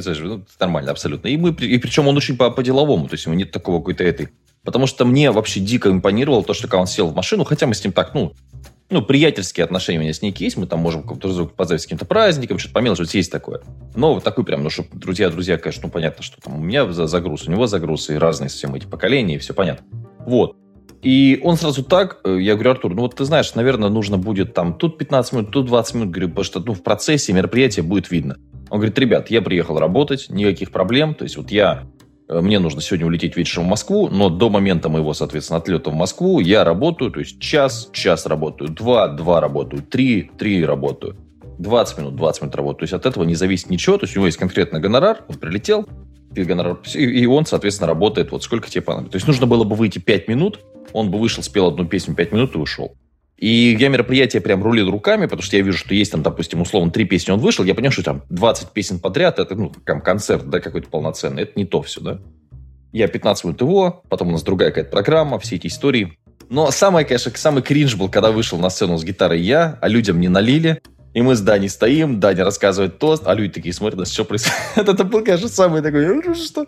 знаешь, 0.00 0.20
ну, 0.20 0.44
нормально, 0.60 0.90
абсолютно. 0.90 1.28
И, 1.28 1.36
мы, 1.36 1.50
и 1.50 1.78
причем 1.78 2.08
он 2.08 2.16
очень 2.16 2.36
по-деловому, 2.36 3.08
то 3.08 3.14
есть 3.14 3.26
у 3.26 3.30
него 3.30 3.38
нет 3.38 3.50
такого 3.50 3.78
какой-то 3.78 4.04
этой 4.04 4.28
Потому 4.64 4.86
что 4.86 5.04
мне 5.04 5.30
вообще 5.30 5.60
дико 5.60 5.90
импонировало 5.90 6.42
то, 6.42 6.54
что 6.54 6.66
когда 6.66 6.80
он 6.80 6.86
сел 6.86 7.08
в 7.08 7.14
машину, 7.14 7.44
хотя 7.44 7.66
мы 7.66 7.74
с 7.74 7.84
ним 7.84 7.92
так, 7.92 8.14
ну, 8.14 8.32
ну, 8.90 9.02
приятельские 9.02 9.64
отношения 9.64 9.98
у 9.98 10.02
меня 10.02 10.14
с 10.14 10.22
ним 10.22 10.34
есть, 10.38 10.56
мы 10.56 10.66
там 10.66 10.80
можем 10.80 11.06
друг 11.18 11.52
поздравить 11.52 11.82
с 11.82 11.84
каким-то 11.84 12.06
праздником, 12.06 12.58
что-то 12.58 12.74
помелочь, 12.74 13.14
есть 13.14 13.30
такое. 13.30 13.60
Но 13.94 14.14
вот 14.14 14.24
такой 14.24 14.44
прям, 14.44 14.62
ну, 14.62 14.70
что 14.70 14.84
друзья-друзья, 14.92 15.58
конечно, 15.58 15.82
ну, 15.84 15.90
понятно, 15.90 16.22
что 16.22 16.40
там 16.40 16.58
у 16.58 16.62
меня 16.62 16.90
загруз, 16.92 17.46
у 17.46 17.50
него 17.50 17.66
загруз, 17.66 18.08
и 18.08 18.14
разные 18.14 18.48
совсем 18.48 18.74
эти 18.74 18.86
поколения, 18.86 19.36
и 19.36 19.38
все 19.38 19.52
понятно. 19.52 19.86
Вот. 20.26 20.56
И 21.02 21.40
он 21.42 21.56
сразу 21.56 21.84
так, 21.84 22.20
э, 22.24 22.38
я 22.40 22.54
говорю, 22.54 22.72
Артур, 22.72 22.94
ну 22.94 23.02
вот 23.02 23.16
ты 23.16 23.24
знаешь, 23.24 23.54
наверное, 23.54 23.90
нужно 23.90 24.16
будет 24.16 24.54
там 24.54 24.74
тут 24.74 24.98
15 24.98 25.32
минут, 25.32 25.50
тут 25.50 25.66
20 25.66 25.94
минут, 25.94 26.10
говорю, 26.10 26.28
потому 26.28 26.44
что 26.44 26.60
ну, 26.60 26.72
в 26.72 26.82
процессе 26.82 27.32
мероприятия 27.32 27.82
будет 27.82 28.10
видно. 28.10 28.36
Он 28.70 28.78
говорит, 28.78 28.98
ребят, 28.98 29.30
я 29.30 29.42
приехал 29.42 29.78
работать, 29.78 30.30
никаких 30.30 30.70
проблем, 30.70 31.14
то 31.14 31.24
есть 31.24 31.36
вот 31.36 31.50
я 31.50 31.84
Э, 32.28 32.40
мне 32.40 32.58
нужно 32.58 32.80
сегодня 32.80 33.06
улететь 33.06 33.36
вечером 33.36 33.64
в 33.66 33.68
Москву, 33.68 34.08
но 34.08 34.28
до 34.28 34.48
момента 34.48 34.88
моего, 34.88 35.14
соответственно, 35.14 35.58
отлета 35.58 35.90
в 35.90 35.94
Москву 35.94 36.40
я 36.40 36.64
работаю, 36.64 37.10
то 37.10 37.20
есть 37.20 37.38
час, 37.38 37.90
час 37.92 38.26
работаю, 38.26 38.70
два, 38.70 39.08
два 39.08 39.40
работаю, 39.40 39.82
три, 39.82 40.30
три 40.38 40.64
работаю, 40.64 41.16
20 41.58 41.98
минут, 41.98 42.16
20 42.16 42.42
минут 42.42 42.56
работаю. 42.56 42.78
То 42.80 42.84
есть 42.84 42.92
от 42.94 43.06
этого 43.06 43.24
не 43.24 43.34
зависит 43.34 43.70
ничего, 43.70 43.98
то 43.98 44.04
есть 44.04 44.16
у 44.16 44.20
него 44.20 44.26
есть 44.26 44.38
конкретный 44.38 44.80
гонорар, 44.80 45.24
он 45.28 45.36
прилетел, 45.36 45.86
и 46.36 47.26
он, 47.26 47.46
соответственно, 47.46 47.88
работает 47.88 48.30
вот 48.32 48.42
сколько 48.42 48.70
тебе 48.70 48.82
понадобится. 48.82 49.12
То 49.12 49.16
есть 49.16 49.26
нужно 49.26 49.46
было 49.46 49.64
бы 49.64 49.76
выйти 49.76 49.98
5 49.98 50.28
минут, 50.28 50.60
он 50.92 51.10
бы 51.10 51.18
вышел, 51.18 51.42
спел 51.42 51.68
одну 51.68 51.86
песню 51.86 52.14
5 52.14 52.32
минут 52.32 52.54
и 52.54 52.58
ушел. 52.58 52.96
И 53.36 53.76
я 53.78 53.88
мероприятие 53.88 54.40
прям 54.40 54.62
рулил 54.62 54.90
руками, 54.90 55.24
потому 55.24 55.42
что 55.42 55.56
я 55.56 55.62
вижу, 55.62 55.76
что 55.76 55.94
есть 55.94 56.12
там, 56.12 56.22
допустим, 56.22 56.60
условно, 56.60 56.90
три 56.90 57.04
песни 57.04 57.32
он 57.32 57.40
вышел, 57.40 57.64
я 57.64 57.74
понял, 57.74 57.90
что 57.90 58.02
там 58.02 58.22
20 58.30 58.70
песен 58.70 59.00
подряд, 59.00 59.38
это, 59.38 59.54
ну, 59.54 59.72
там, 59.84 60.00
концерт, 60.00 60.48
да, 60.48 60.60
какой-то 60.60 60.88
полноценный, 60.88 61.42
это 61.42 61.52
не 61.56 61.64
то 61.64 61.82
все, 61.82 62.00
да. 62.00 62.20
Я 62.92 63.08
15 63.08 63.44
минут 63.44 63.60
его, 63.60 64.02
потом 64.08 64.28
у 64.28 64.30
нас 64.30 64.44
другая 64.44 64.70
какая-то 64.70 64.90
программа, 64.90 65.38
все 65.40 65.56
эти 65.56 65.66
истории. 65.66 66.16
Но 66.48 66.70
самое, 66.70 67.04
конечно, 67.04 67.32
самый 67.34 67.62
кринж 67.62 67.96
был, 67.96 68.08
когда 68.08 68.30
вышел 68.30 68.58
на 68.58 68.70
сцену 68.70 68.96
с 68.96 69.04
гитарой 69.04 69.40
я, 69.40 69.78
а 69.80 69.88
людям 69.88 70.20
не 70.20 70.28
налили. 70.28 70.80
И 71.14 71.22
мы 71.22 71.36
с 71.36 71.40
Дани 71.40 71.68
стоим, 71.68 72.20
Даня 72.20 72.44
рассказывает 72.44 72.98
тост, 72.98 73.22
а 73.26 73.34
люди 73.34 73.54
такие 73.54 73.72
смотрят, 73.72 74.00
на 74.00 74.04
что 74.04 74.24
происходит. 74.24 74.58
Это 74.76 75.04
был, 75.04 75.24
конечно, 75.24 75.48
самый 75.48 75.80
такой, 75.80 76.34
что? 76.34 76.66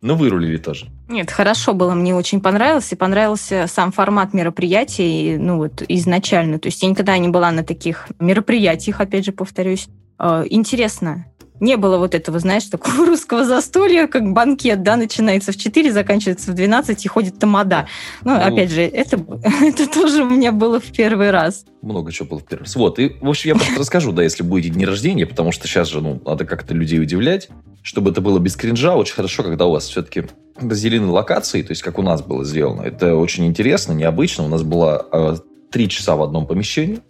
Ну, 0.00 0.16
вырулили 0.16 0.56
тоже. 0.56 0.86
Нет, 1.08 1.30
хорошо 1.30 1.74
было, 1.74 1.94
мне 1.94 2.14
очень 2.14 2.40
понравилось. 2.40 2.90
И 2.90 2.96
понравился 2.96 3.66
сам 3.68 3.92
формат 3.92 4.34
мероприятий, 4.34 5.36
ну 5.38 5.58
вот 5.58 5.82
изначально. 5.86 6.58
То 6.58 6.66
есть 6.66 6.82
я 6.82 6.88
никогда 6.88 7.16
не 7.18 7.28
была 7.28 7.52
на 7.52 7.62
таких 7.62 8.08
мероприятиях, 8.18 9.00
опять 9.00 9.24
же, 9.24 9.32
повторюсь. 9.32 9.88
Э, 10.18 10.44
интересно 10.50 11.26
не 11.62 11.76
было 11.76 11.96
вот 11.96 12.14
этого, 12.14 12.38
знаешь, 12.40 12.64
такого 12.64 13.06
русского 13.06 13.44
застолья, 13.44 14.08
как 14.08 14.32
банкет, 14.32 14.82
да, 14.82 14.96
начинается 14.96 15.52
в 15.52 15.56
4, 15.56 15.92
заканчивается 15.92 16.50
в 16.50 16.54
12 16.54 17.04
и 17.04 17.08
ходит 17.08 17.38
тамада. 17.38 17.86
Ну, 18.24 18.34
ну 18.34 18.40
опять 18.40 18.70
же, 18.70 18.82
это, 18.82 19.24
это 19.62 19.86
тоже 19.86 20.24
у 20.24 20.28
меня 20.28 20.52
было 20.52 20.80
в 20.80 20.92
первый 20.92 21.30
раз. 21.30 21.64
Много 21.80 22.12
чего 22.12 22.28
было 22.28 22.38
в 22.40 22.44
первый 22.44 22.64
раз. 22.64 22.76
Вот, 22.76 22.98
и, 22.98 23.16
в 23.20 23.28
общем, 23.28 23.50
я 23.50 23.54
просто 23.54 23.78
расскажу, 23.78 24.12
да, 24.12 24.22
если 24.22 24.42
будете 24.42 24.74
дни 24.74 24.84
рождения, 24.84 25.24
потому 25.24 25.52
что 25.52 25.68
сейчас 25.68 25.88
же, 25.88 26.00
ну, 26.00 26.20
надо 26.26 26.44
как-то 26.44 26.74
людей 26.74 27.00
удивлять, 27.00 27.48
чтобы 27.82 28.10
это 28.10 28.20
было 28.20 28.38
без 28.40 28.56
кринжа, 28.56 28.96
очень 28.96 29.14
хорошо, 29.14 29.44
когда 29.44 29.66
у 29.66 29.70
вас 29.70 29.88
все-таки 29.88 30.24
разделены 30.56 31.06
локации, 31.06 31.62
то 31.62 31.70
есть 31.70 31.82
как 31.82 31.98
у 31.98 32.02
нас 32.02 32.22
было 32.22 32.44
сделано. 32.44 32.82
Это 32.82 33.16
очень 33.16 33.46
интересно, 33.46 33.92
необычно. 33.92 34.44
У 34.44 34.48
нас 34.48 34.62
было 34.62 35.06
э, 35.12 35.36
три 35.70 35.88
часа 35.88 36.16
в 36.16 36.22
одном 36.22 36.46
помещении. 36.46 37.00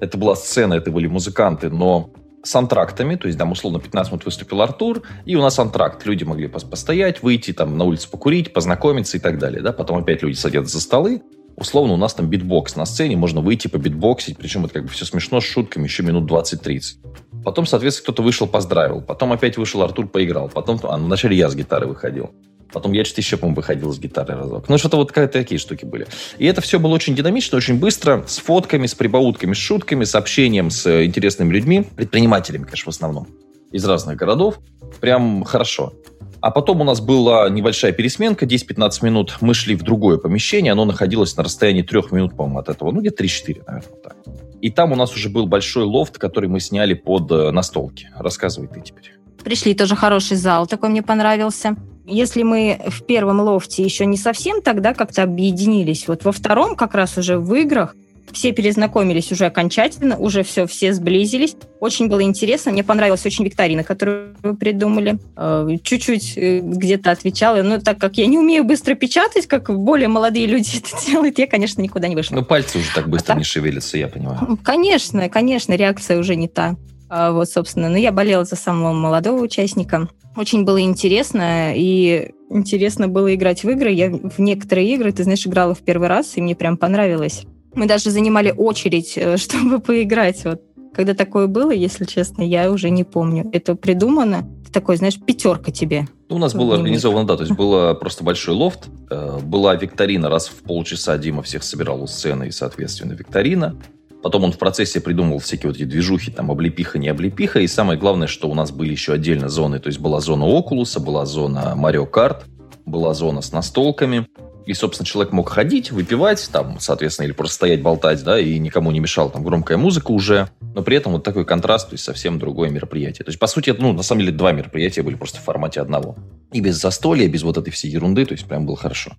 Это 0.00 0.16
была 0.18 0.34
сцена, 0.36 0.74
это 0.74 0.90
были 0.90 1.06
музыканты, 1.06 1.70
но 1.70 2.10
с 2.46 2.54
антрактами, 2.54 3.16
то 3.16 3.26
есть, 3.26 3.38
там, 3.38 3.52
условно, 3.52 3.80
15 3.80 4.12
минут 4.12 4.24
выступил 4.24 4.62
Артур, 4.62 5.02
и 5.24 5.36
у 5.36 5.42
нас 5.42 5.58
антракт. 5.58 6.06
Люди 6.06 6.24
могли 6.24 6.48
постоять, 6.48 7.22
выйти, 7.22 7.52
там, 7.52 7.76
на 7.76 7.84
улицу 7.84 8.08
покурить, 8.10 8.52
познакомиться 8.52 9.16
и 9.16 9.20
так 9.20 9.38
далее, 9.38 9.62
да, 9.62 9.72
потом 9.72 9.98
опять 9.98 10.22
люди 10.22 10.36
садятся 10.36 10.74
за 10.74 10.80
столы, 10.80 11.22
условно, 11.56 11.94
у 11.94 11.96
нас 11.96 12.14
там 12.14 12.28
битбокс 12.28 12.76
на 12.76 12.86
сцене, 12.86 13.16
можно 13.16 13.40
выйти 13.40 13.68
побитбоксить, 13.68 14.36
причем 14.36 14.64
это 14.64 14.74
как 14.74 14.84
бы 14.84 14.88
все 14.88 15.04
смешно, 15.04 15.40
с 15.40 15.44
шутками, 15.44 15.84
еще 15.84 16.02
минут 16.02 16.30
20-30. 16.30 17.42
Потом, 17.44 17.66
соответственно, 17.66 18.04
кто-то 18.04 18.22
вышел, 18.22 18.46
поздравил, 18.46 19.00
потом 19.00 19.32
опять 19.32 19.56
вышел 19.56 19.82
Артур, 19.82 20.08
поиграл, 20.08 20.48
потом, 20.48 20.78
а, 20.84 20.96
ну, 20.96 21.06
вначале 21.06 21.36
я 21.36 21.48
с 21.48 21.54
гитары 21.54 21.86
выходил. 21.86 22.30
Потом 22.76 22.92
я 22.92 23.06
что-то 23.06 23.22
еще, 23.22 23.38
по-моему, 23.38 23.56
выходил 23.56 23.90
с 23.90 23.98
гитары 23.98 24.34
разок. 24.34 24.68
Ну, 24.68 24.76
что-то 24.76 24.98
вот 24.98 25.10
какие-то 25.10 25.32
такие 25.32 25.58
штуки 25.58 25.86
были. 25.86 26.06
И 26.36 26.44
это 26.44 26.60
все 26.60 26.78
было 26.78 26.92
очень 26.92 27.14
динамично, 27.14 27.56
очень 27.56 27.78
быстро, 27.78 28.22
с 28.26 28.36
фотками, 28.36 28.86
с 28.86 28.94
прибаутками, 28.94 29.54
с 29.54 29.56
шутками, 29.56 30.04
с 30.04 30.14
общением 30.14 30.68
с 30.68 30.84
э, 30.84 31.06
интересными 31.06 31.54
людьми, 31.54 31.86
предпринимателями, 31.96 32.64
конечно, 32.64 32.92
в 32.92 32.94
основном, 32.94 33.28
из 33.72 33.82
разных 33.86 34.18
городов. 34.18 34.58
Прям 35.00 35.42
хорошо. 35.44 35.94
А 36.42 36.50
потом 36.50 36.82
у 36.82 36.84
нас 36.84 37.00
была 37.00 37.48
небольшая 37.48 37.92
пересменка, 37.92 38.44
10-15 38.44 38.90
минут. 39.06 39.38
Мы 39.40 39.54
шли 39.54 39.74
в 39.74 39.82
другое 39.82 40.18
помещение, 40.18 40.72
оно 40.72 40.84
находилось 40.84 41.34
на 41.34 41.44
расстоянии 41.44 41.80
трех 41.80 42.12
минут, 42.12 42.36
по-моему, 42.36 42.58
от 42.58 42.68
этого. 42.68 42.92
Ну, 42.92 43.00
где-то 43.00 43.24
3-4, 43.24 43.62
наверное, 43.66 44.00
так. 44.04 44.16
И 44.60 44.70
там 44.70 44.92
у 44.92 44.96
нас 44.96 45.14
уже 45.14 45.30
был 45.30 45.46
большой 45.46 45.84
лофт, 45.84 46.18
который 46.18 46.50
мы 46.50 46.60
сняли 46.60 46.92
под 46.92 47.32
э, 47.32 47.52
настолки. 47.52 48.10
Рассказывай 48.18 48.68
ты 48.68 48.82
теперь. 48.82 49.14
Пришли, 49.42 49.72
тоже 49.72 49.96
хороший 49.96 50.36
зал, 50.36 50.66
такой 50.66 50.90
мне 50.90 51.02
понравился. 51.02 51.74
Если 52.06 52.42
мы 52.42 52.80
в 52.86 53.02
первом 53.04 53.40
лофте 53.40 53.82
еще 53.82 54.06
не 54.06 54.16
совсем 54.16 54.62
тогда 54.62 54.94
как-то 54.94 55.22
объединились, 55.22 56.06
вот 56.08 56.24
во 56.24 56.32
втором 56.32 56.76
как 56.76 56.94
раз 56.94 57.18
уже 57.18 57.38
в 57.38 57.52
играх 57.54 57.94
все 58.32 58.52
перезнакомились 58.52 59.32
уже 59.32 59.46
окончательно, 59.46 60.16
уже 60.16 60.42
все, 60.42 60.66
все 60.66 60.92
сблизились. 60.92 61.56
Очень 61.80 62.08
было 62.08 62.22
интересно. 62.22 62.72
Мне 62.72 62.84
понравилась 62.84 63.24
очень 63.24 63.44
викторина, 63.44 63.82
которую 63.82 64.34
вы 64.42 64.56
придумали. 64.56 65.18
Э, 65.36 65.68
чуть-чуть 65.82 66.36
э, 66.36 66.60
где-то 66.60 67.12
отвечала. 67.12 67.62
Но 67.62 67.80
так 67.80 67.98
как 67.98 68.18
я 68.18 68.26
не 68.26 68.38
умею 68.38 68.64
быстро 68.64 68.94
печатать, 68.94 69.46
как 69.46 69.70
более 69.70 70.08
молодые 70.08 70.46
люди 70.46 70.76
это 70.78 71.06
делают, 71.06 71.38
я, 71.38 71.46
конечно, 71.46 71.80
никуда 71.80 72.08
не 72.08 72.14
вышла. 72.14 72.36
Ну, 72.36 72.44
пальцы 72.44 72.78
уже 72.78 72.92
так 72.94 73.08
быстро 73.08 73.32
а 73.32 73.34
так? 73.34 73.38
не 73.38 73.44
шевелятся, 73.44 73.96
я 73.96 74.08
понимаю. 74.08 74.58
Конечно, 74.62 75.28
конечно, 75.28 75.74
реакция 75.74 76.18
уже 76.18 76.36
не 76.36 76.48
та. 76.48 76.76
А 77.08 77.32
вот, 77.32 77.48
собственно, 77.48 77.88
но 77.88 77.96
я 77.96 78.12
болела 78.12 78.44
за 78.44 78.56
самого 78.56 78.92
молодого 78.92 79.42
участника. 79.42 80.08
Очень 80.36 80.64
было 80.64 80.80
интересно, 80.80 81.72
и 81.74 82.32
интересно 82.50 83.08
было 83.08 83.34
играть 83.34 83.64
в 83.64 83.70
игры. 83.70 83.90
Я 83.90 84.10
в 84.10 84.38
некоторые 84.38 84.92
игры, 84.94 85.12
ты 85.12 85.24
знаешь, 85.24 85.46
играла 85.46 85.74
в 85.74 85.80
первый 85.80 86.08
раз, 86.08 86.36
и 86.36 86.42
мне 86.42 86.54
прям 86.54 86.76
понравилось. 86.76 87.44
Мы 87.74 87.86
даже 87.86 88.10
занимали 88.10 88.52
очередь, 88.56 89.14
э, 89.16 89.36
чтобы 89.36 89.80
поиграть. 89.80 90.44
Вот 90.44 90.62
когда 90.94 91.14
такое 91.14 91.46
было, 91.46 91.72
если 91.72 92.04
честно, 92.06 92.42
я 92.42 92.70
уже 92.70 92.88
не 92.90 93.04
помню. 93.04 93.48
Это 93.52 93.74
придумано. 93.74 94.48
Такой, 94.72 94.96
знаешь, 94.96 95.18
пятерка 95.18 95.70
тебе. 95.70 96.06
Ну, 96.28 96.36
у 96.36 96.38
нас 96.38 96.54
было 96.54 96.74
организовано, 96.74 97.26
да, 97.26 97.36
то 97.36 97.44
есть 97.44 97.54
было 97.56 97.94
просто 97.94 98.24
большой 98.24 98.54
лофт, 98.54 98.88
э, 99.10 99.38
была 99.42 99.74
викторина, 99.74 100.28
раз 100.28 100.48
в 100.48 100.62
полчаса 100.62 101.16
Дима 101.18 101.42
всех 101.42 101.62
собирал 101.62 102.02
у 102.02 102.06
сцены, 102.06 102.48
и, 102.48 102.50
соответственно, 102.50 103.12
викторина. 103.12 103.76
Потом 104.26 104.42
он 104.42 104.50
в 104.50 104.58
процессе 104.58 105.00
придумывал 105.00 105.38
всякие 105.38 105.68
вот 105.68 105.76
эти 105.76 105.84
движухи, 105.84 106.32
там, 106.32 106.50
облепиха, 106.50 106.98
не 106.98 107.06
облепиха. 107.06 107.60
И 107.60 107.68
самое 107.68 107.96
главное, 107.96 108.26
что 108.26 108.50
у 108.50 108.54
нас 108.54 108.72
были 108.72 108.90
еще 108.90 109.12
отдельно 109.12 109.48
зоны. 109.48 109.78
То 109.78 109.86
есть 109.86 110.00
была 110.00 110.18
зона 110.18 110.46
Окулуса, 110.46 110.98
была 110.98 111.24
зона 111.26 111.76
Марио 111.76 112.06
Карт, 112.06 112.44
была 112.86 113.14
зона 113.14 113.40
с 113.40 113.52
настолками. 113.52 114.26
И, 114.66 114.74
собственно, 114.74 115.06
человек 115.06 115.32
мог 115.32 115.48
ходить, 115.48 115.92
выпивать, 115.92 116.48
там, 116.50 116.78
соответственно, 116.80 117.26
или 117.26 117.34
просто 117.34 117.54
стоять, 117.54 117.82
болтать, 117.82 118.24
да, 118.24 118.36
и 118.36 118.58
никому 118.58 118.90
не 118.90 118.98
мешала 118.98 119.30
там 119.30 119.44
громкая 119.44 119.78
музыка 119.78 120.10
уже. 120.10 120.48
Но 120.74 120.82
при 120.82 120.96
этом 120.96 121.12
вот 121.12 121.22
такой 121.22 121.44
контраст, 121.44 121.90
то 121.90 121.94
есть 121.94 122.02
совсем 122.02 122.40
другое 122.40 122.70
мероприятие. 122.70 123.24
То 123.24 123.28
есть, 123.28 123.38
по 123.38 123.46
сути, 123.46 123.72
ну, 123.78 123.92
на 123.92 124.02
самом 124.02 124.22
деле, 124.22 124.32
два 124.32 124.50
мероприятия 124.50 125.02
были 125.02 125.14
просто 125.14 125.38
в 125.38 125.44
формате 125.44 125.80
одного. 125.80 126.16
И 126.52 126.60
без 126.60 126.80
застолья, 126.80 127.28
без 127.28 127.44
вот 127.44 127.58
этой 127.58 127.70
всей 127.70 127.92
ерунды, 127.92 128.26
то 128.26 128.32
есть 128.32 128.44
прям 128.46 128.66
было 128.66 128.76
хорошо. 128.76 129.12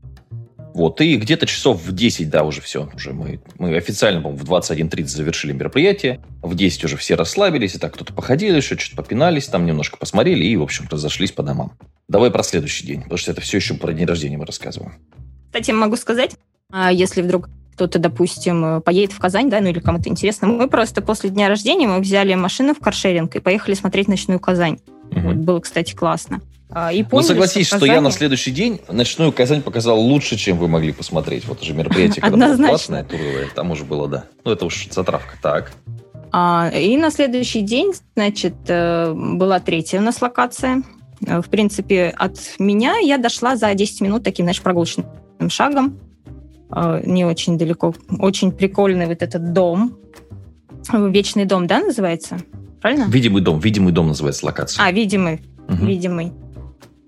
Вот, 0.77 1.01
и 1.01 1.15
где-то 1.17 1.48
часов 1.48 1.81
в 1.81 1.91
10, 1.91 2.29
да, 2.29 2.43
уже 2.43 2.62
все, 2.62 2.88
уже 2.93 3.12
мы, 3.12 3.39
мы 3.57 3.75
официально, 3.75 4.22
по-моему, 4.22 4.46
в 4.46 4.48
21.30 4.48 5.07
завершили 5.07 5.51
мероприятие, 5.51 6.19
в 6.43 6.53
10 6.53 6.84
уже 6.84 6.98
все 6.98 7.15
расслабились, 7.15 7.74
и 7.74 7.79
так 7.79 7.96
кто-то 7.96 8.13
походил 8.13 8.55
еще, 8.55 8.77
что-то 8.77 9.01
попинались, 9.01 9.48
там 9.48 9.65
немножко 9.65 9.98
посмотрели 9.98 10.46
и, 10.46 10.55
в 10.55 10.62
общем, 10.62 10.88
разошлись 10.88 11.31
по 11.31 11.41
домам. 11.41 11.72
Давай 12.07 12.29
про 12.29 12.43
следующий 12.43 12.86
день, 12.86 13.01
потому 13.01 13.17
что 13.17 13.31
это 13.31 13.41
все 13.41 13.57
еще 13.57 13.74
про 13.74 13.91
день 13.91 14.05
рождения 14.05 14.38
мы 14.38 14.46
рассказываем. 14.46 14.93
Кстати, 15.48 15.72
могу 15.72 15.96
сказать, 15.96 16.36
а, 16.72 16.91
если 16.91 17.24
вдруг 17.24 17.50
кто-то, 17.74 17.98
допустим, 17.98 18.84
поедет 18.84 19.13
в 19.13 19.17
Казань, 19.17 19.50
да, 19.50 19.60
ну 19.62 19.69
или 19.69 19.79
кому-то 19.79 20.10
интересно, 20.10 20.48
мы 20.48 20.69
просто 20.69 21.01
после 21.01 21.31
дня 21.31 21.48
рождения 21.48 21.88
мы 21.88 22.01
взяли 22.01 22.36
машину 22.36 22.75
в 22.75 22.79
каршеринг 22.79 23.36
и 23.36 23.39
поехали 23.39 23.74
смотреть 23.74 24.07
ночную 24.10 24.39
Казань. 24.39 24.77
Угу. 25.11 25.19
Вот, 25.19 25.35
было, 25.35 25.59
кстати, 25.59 25.95
классно. 25.95 26.41
А, 26.69 26.91
и 26.91 27.05
ну, 27.09 27.21
согласись, 27.21 27.67
что, 27.67 27.85
я 27.85 28.01
на 28.01 28.11
следующий 28.11 28.51
день 28.51 28.81
ночную 28.89 29.31
Казань 29.31 29.61
показал 29.61 29.99
лучше, 29.99 30.35
чем 30.35 30.57
вы 30.57 30.67
могли 30.67 30.91
посмотреть. 30.91 31.45
Вот 31.45 31.61
уже 31.61 31.73
мероприятие, 31.73 32.21
когда 32.21 32.55
было 32.55 32.67
платное, 32.67 33.03
туровое, 33.03 33.47
там 33.55 33.71
уже 33.71 33.85
было, 33.85 34.07
да. 34.07 34.25
Ну, 34.43 34.51
это 34.51 34.65
уж 34.65 34.87
затравка. 34.91 35.35
Так. 35.41 35.71
А, 36.31 36.69
и 36.73 36.97
на 36.97 37.09
следующий 37.09 37.61
день, 37.61 37.93
значит, 38.15 38.55
э, 38.67 39.13
была 39.13 39.59
третья 39.59 39.99
у 39.99 40.03
нас 40.03 40.21
локация. 40.21 40.83
Э, 41.25 41.41
в 41.41 41.49
принципе, 41.49 42.13
от 42.17 42.37
меня 42.59 42.97
я 42.97 43.17
дошла 43.17 43.55
за 43.55 43.73
10 43.73 44.01
минут 44.01 44.23
таким, 44.23 44.45
знаешь, 44.45 44.61
прогулочным 44.61 45.05
шагом. 45.47 45.97
Э, 46.69 47.01
не 47.05 47.23
очень 47.23 47.57
далеко. 47.57 47.95
Очень 48.19 48.51
прикольный 48.51 49.07
вот 49.07 49.21
этот 49.21 49.53
дом. 49.53 49.97
Вечный 50.91 51.45
дом, 51.45 51.65
да, 51.65 51.79
называется? 51.79 52.37
Правильно? 52.88 53.12
Видимый 53.12 53.41
дом. 53.41 53.60
Видимый 53.60 53.91
дом 53.91 54.08
называется 54.08 54.46
локация. 54.46 54.84
А, 54.84 54.91
видимый. 54.91 55.41
Угу. 55.67 55.86
Видимый 55.86 56.32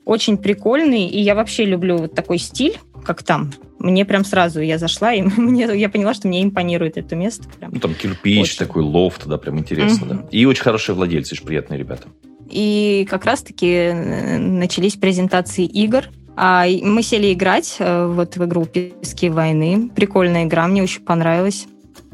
очень 0.10 0.40
прикольный, 0.40 1.06
и 1.06 1.22
я 1.22 1.36
вообще 1.36 1.66
люблю 1.66 1.98
вот 1.98 2.16
такой 2.16 2.40
стиль, 2.40 2.80
как 3.06 3.22
там. 3.22 3.52
Мне 3.78 4.06
прям 4.06 4.26
сразу, 4.26 4.60
я 4.60 4.80
зашла, 4.80 5.14
и 5.14 5.22
мне, 5.38 5.70
я 5.76 5.88
поняла, 5.88 6.16
что 6.16 6.28
мне 6.28 6.44
импонирует 6.44 6.98
это 6.98 7.16
место. 7.16 7.48
Прям. 7.60 7.74
Ну, 7.76 7.80
там 7.80 7.94
кирпич, 7.94 8.42
очень. 8.42 8.58
такой 8.58 8.82
лофт, 8.82 9.28
да, 9.28 9.38
прям 9.38 9.60
интересно, 9.60 10.06
mm-hmm. 10.06 10.22
да. 10.24 10.28
И 10.32 10.46
очень 10.46 10.64
хорошие 10.64 10.96
владельцы, 10.96 11.36
очень 11.36 11.46
приятные 11.46 11.78
ребята. 11.78 12.08
И 12.50 13.06
как 13.08 13.26
раз-таки 13.26 13.68
э, 13.68 14.38
начались 14.40 14.96
презентации 14.96 15.66
игр. 15.66 16.06
А 16.36 16.66
мы 16.66 17.04
сели 17.04 17.32
играть 17.32 17.76
э, 17.78 18.08
вот 18.08 18.36
в 18.36 18.44
игру 18.46 18.66
«Пески 18.66 19.30
войны». 19.30 19.92
Прикольная 19.96 20.46
игра, 20.46 20.68
мне 20.68 20.82
очень 20.82 21.02
понравилась. 21.02 21.68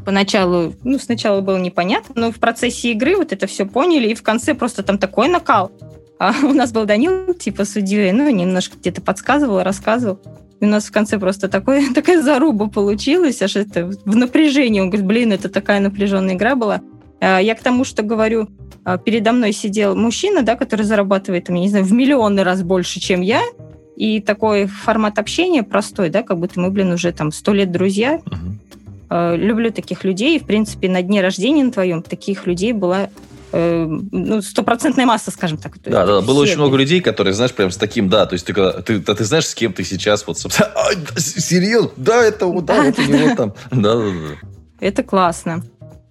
Поначалу, 0.06 0.74
ну, 0.84 1.00
сначала 1.00 1.42
было 1.42 1.58
непонятно, 1.58 2.14
но 2.16 2.32
в 2.32 2.36
процессе 2.36 2.92
игры 2.92 3.16
вот 3.16 3.34
это 3.34 3.48
все 3.48 3.66
поняли, 3.66 4.10
и 4.10 4.16
в 4.16 4.22
конце 4.22 4.54
просто 4.54 4.84
там 4.84 4.98
такой 4.98 5.28
накал. 5.28 5.72
А 6.20 6.34
у 6.44 6.54
нас 6.54 6.72
был 6.72 6.86
Данил, 6.86 7.34
типа, 7.34 7.66
судьей, 7.66 8.12
ну, 8.12 8.30
немножко 8.30 8.78
где-то 8.78 9.02
подсказывал, 9.02 9.64
рассказывал. 9.64 10.20
И 10.60 10.66
у 10.66 10.68
нас 10.68 10.86
в 10.86 10.92
конце 10.92 11.18
просто 11.18 11.50
такой, 11.50 11.90
такая 11.94 12.22
заруба 12.22 12.68
получилась, 12.68 13.42
аж 13.42 13.56
это 13.56 13.88
в 14.06 14.16
напряжении. 14.16 14.80
Он 14.80 14.90
говорит, 14.90 15.08
блин, 15.08 15.32
это 15.34 15.50
такая 15.50 15.80
напряженная 15.80 16.36
игра 16.36 16.56
была. 16.56 16.82
А 17.20 17.40
я 17.40 17.56
к 17.56 17.62
тому, 17.62 17.84
что 17.84 18.04
говорю, 18.04 18.48
а, 18.84 18.98
передо 18.98 19.32
мной 19.32 19.52
сидел 19.52 19.96
мужчина, 19.96 20.44
да, 20.44 20.56
который 20.56 20.84
зарабатывает, 20.84 21.50
я 21.50 21.56
не 21.56 21.70
знаю, 21.70 21.86
в 21.86 21.92
миллионы 21.92 22.44
раз 22.44 22.62
больше, 22.62 23.00
чем 23.00 23.22
я, 23.22 23.42
и 23.96 24.20
такой 24.20 24.68
формат 24.68 25.18
общения 25.18 25.64
простой, 25.64 26.10
да, 26.10 26.22
как 26.22 26.38
будто 26.38 26.60
мы, 26.60 26.70
блин, 26.70 26.92
уже 26.92 27.12
там 27.12 27.32
сто 27.32 27.54
лет 27.54 27.72
друзья. 27.72 28.18
Uh-huh. 28.18 28.55
Люблю 29.10 29.72
таких 29.72 30.04
людей, 30.04 30.38
и, 30.38 30.40
в 30.40 30.46
принципе, 30.46 30.90
на 30.90 31.02
дне 31.02 31.22
рождения 31.22 31.64
на 31.64 31.72
твоем 31.72 32.02
таких 32.02 32.48
людей 32.48 32.74
была 32.74 33.10
Э, 33.58 33.86
ну, 33.88 34.42
стопроцентная 34.42 35.06
масса, 35.06 35.32
скажем 35.32 35.58
так. 35.58 35.82
Да, 35.84 36.06
да, 36.06 36.20
было 36.20 36.42
очень 36.42 36.58
много 36.58 36.76
людей, 36.76 37.00
которые, 37.00 37.34
знаешь, 37.34 37.54
прям 37.54 37.72
с 37.72 37.78
таким, 37.78 38.10
да, 38.10 38.26
то 38.26 38.34
есть 38.34 38.46
ты, 38.46 38.54
ты, 38.54 39.00
ты, 39.00 39.16
ты 39.16 39.24
знаешь, 39.24 39.48
с 39.48 39.56
кем 39.56 39.72
ты 39.72 39.86
сейчас 39.86 40.28
вот, 40.28 40.38
а, 40.60 40.90
серьезно, 41.18 41.92
да, 41.96 42.22
это 42.22 42.48
вот, 42.48 42.66
да, 42.66 42.84
вот 42.84 43.00
у 43.00 43.02
него 43.04 43.34
там, 43.34 43.54
да, 43.72 43.96
да, 43.96 44.04
да. 44.04 44.48
Это 44.82 45.04
классно. 45.04 45.64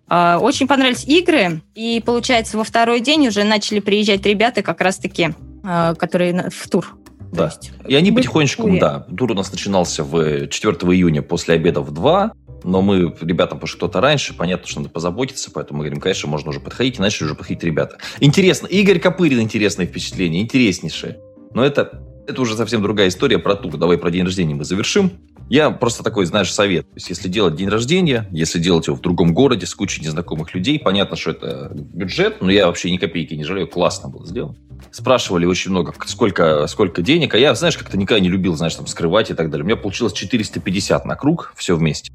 А, 0.09 0.39
очень 0.41 0.67
понравились 0.67 1.05
игры, 1.05 1.61
и, 1.75 2.03
получается, 2.05 2.57
во 2.57 2.65
второй 2.65 3.01
день 3.01 3.29
уже 3.29 3.45
начали 3.45 3.81
приезжать 3.81 4.25
ребята 4.25 4.63
как 4.63 4.81
раз-таки, 4.81 5.35
а, 5.63 5.95
которые 5.97 6.49
в 6.49 6.69
тур. 6.71 6.97
Да. 7.31 7.53
и 7.89 7.97
они 7.97 8.13
потихонечку, 8.13 8.79
да, 8.79 9.01
тур 9.01 9.33
у 9.33 9.35
нас 9.35 9.51
начинался 9.53 10.03
в 10.05 10.47
4 10.47 10.77
июня 10.95 11.21
после 11.21 11.57
обеда 11.57 11.81
в 11.81 11.91
2, 11.91 12.33
но 12.65 12.83
мы 12.83 13.15
ребятам, 13.21 13.59
потому 13.61 13.77
кто-то 13.77 14.01
раньше, 14.01 14.35
понятно, 14.35 14.67
что 14.67 14.81
надо 14.81 14.91
позаботиться, 14.91 15.51
поэтому 15.53 15.79
мы 15.79 15.85
говорим, 15.85 16.01
конечно, 16.01 16.29
можно 16.29 16.51
уже 16.51 16.61
подходить, 16.61 16.99
и 16.99 17.03
начали 17.03 17.27
уже 17.27 17.35
подходить 17.35 17.63
ребята. 17.63 17.99
Интересно, 18.21 18.67
Игорь 18.67 18.99
Копырин 18.99 19.41
интересное 19.41 19.87
впечатление, 19.87 20.43
интереснейшее. 20.43 21.19
Но 21.53 21.65
это, 21.65 22.03
это 22.27 22.41
уже 22.41 22.57
совсем 22.57 22.83
другая 22.83 23.09
история 23.09 23.39
про 23.39 23.55
тур. 23.55 23.77
Давай 23.77 23.99
про 23.99 24.11
день 24.11 24.25
рождения 24.25 24.55
мы 24.55 24.65
завершим. 24.65 25.13
Я 25.51 25.71
просто 25.71 26.03
такой, 26.03 26.25
знаешь, 26.25 26.51
совет. 26.53 26.87
То 26.89 26.97
есть, 26.97 27.11
если 27.11 27.29
делать 27.29 27.55
день 27.55 27.69
рождения, 27.69 28.27
если 28.31 28.59
делать 28.59 28.87
его 28.87 28.97
в 28.97 29.03
другом 29.03 29.35
городе 29.35 29.67
с 29.67 29.75
кучей 29.75 30.01
незнакомых 30.01 30.55
людей, 30.55 30.79
понятно, 30.79 31.17
что 31.17 31.33
это 31.33 31.71
бюджет, 31.75 32.41
но 32.41 32.51
я 32.51 32.67
вообще 32.67 32.91
ни 32.91 32.97
копейки 32.97 33.35
не 33.35 33.45
жалею, 33.45 33.69
классно 33.69 34.09
было 34.09 34.27
сделано. 34.27 34.57
Спрашивали 34.91 35.45
очень 35.45 35.71
много, 35.71 35.95
сколько, 36.07 36.67
сколько 36.67 37.03
денег, 37.03 37.35
а 37.35 37.39
я, 37.39 37.55
знаешь, 37.55 37.77
как-то 37.77 37.99
никогда 37.99 38.21
не 38.21 38.31
любил, 38.31 38.57
знаешь, 38.57 38.75
там, 38.75 38.87
скрывать 38.87 39.31
и 39.31 39.35
так 39.35 39.51
далее. 39.51 39.65
У 39.65 39.67
меня 39.67 39.77
получилось 39.77 40.15
450 40.15 41.05
на 41.05 41.15
круг, 41.15 41.53
все 41.57 41.77
вместе. 41.77 42.11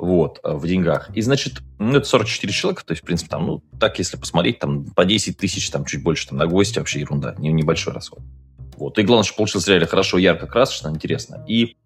Вот, 0.00 0.40
в 0.42 0.66
деньгах. 0.66 1.10
И, 1.14 1.20
значит, 1.20 1.60
ну, 1.78 1.98
это 1.98 2.06
44 2.06 2.52
человека, 2.52 2.84
то 2.86 2.92
есть, 2.92 3.02
в 3.02 3.06
принципе, 3.06 3.28
там, 3.28 3.46
ну, 3.46 3.62
так, 3.78 3.98
если 3.98 4.16
посмотреть, 4.16 4.58
там, 4.58 4.86
по 4.86 5.04
10 5.04 5.36
тысяч, 5.36 5.68
там, 5.70 5.84
чуть 5.84 6.02
больше, 6.02 6.28
там, 6.28 6.38
на 6.38 6.46
гости, 6.46 6.78
вообще 6.78 7.00
ерунда, 7.00 7.34
не, 7.38 7.52
небольшой 7.52 7.92
расход. 7.92 8.20
Вот, 8.76 8.98
и 8.98 9.02
главное, 9.02 9.24
что 9.24 9.36
получилось 9.36 9.68
реально 9.68 9.86
хорошо, 9.86 10.16
ярко, 10.16 10.46
красочно, 10.46 10.88
интересно. 10.88 11.44
И 11.46 11.76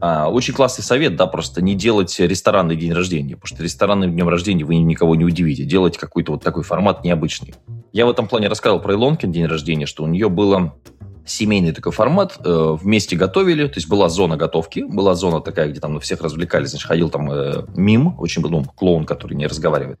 а, 0.00 0.28
очень 0.28 0.52
классный 0.52 0.82
совет, 0.82 1.14
да, 1.14 1.26
просто 1.26 1.62
не 1.62 1.76
делать 1.76 2.18
ресторанный 2.18 2.74
день 2.74 2.92
рождения, 2.92 3.36
потому 3.36 3.54
что 3.54 3.62
ресторанным 3.62 4.10
днем 4.12 4.28
рождения 4.28 4.64
вы 4.64 4.76
никого 4.76 5.14
не 5.14 5.24
удивите, 5.24 5.64
делать 5.64 5.96
какой-то 5.96 6.32
вот 6.32 6.42
такой 6.42 6.64
формат 6.64 7.04
необычный. 7.04 7.54
Я 7.92 8.06
в 8.06 8.10
этом 8.10 8.26
плане 8.26 8.48
рассказывал 8.48 8.82
про 8.82 8.94
Илонкин 8.94 9.30
день 9.30 9.46
рождения, 9.46 9.86
что 9.86 10.02
у 10.02 10.08
нее 10.08 10.28
было 10.28 10.74
семейный 11.26 11.72
такой 11.72 11.92
формат, 11.92 12.38
э, 12.44 12.76
вместе 12.80 13.16
готовили, 13.16 13.66
то 13.66 13.74
есть 13.76 13.88
была 13.88 14.08
зона 14.08 14.36
готовки, 14.36 14.80
была 14.80 15.14
зона 15.14 15.40
такая, 15.40 15.70
где 15.70 15.80
там 15.80 15.94
на 15.94 16.00
всех 16.00 16.20
развлекались, 16.22 16.70
значит, 16.70 16.86
ходил 16.86 17.10
там 17.10 17.30
э, 17.30 17.64
мим, 17.76 18.14
очень, 18.18 18.42
ну, 18.42 18.64
клоун, 18.64 19.06
который 19.06 19.34
не 19.34 19.46
разговаривает, 19.46 19.98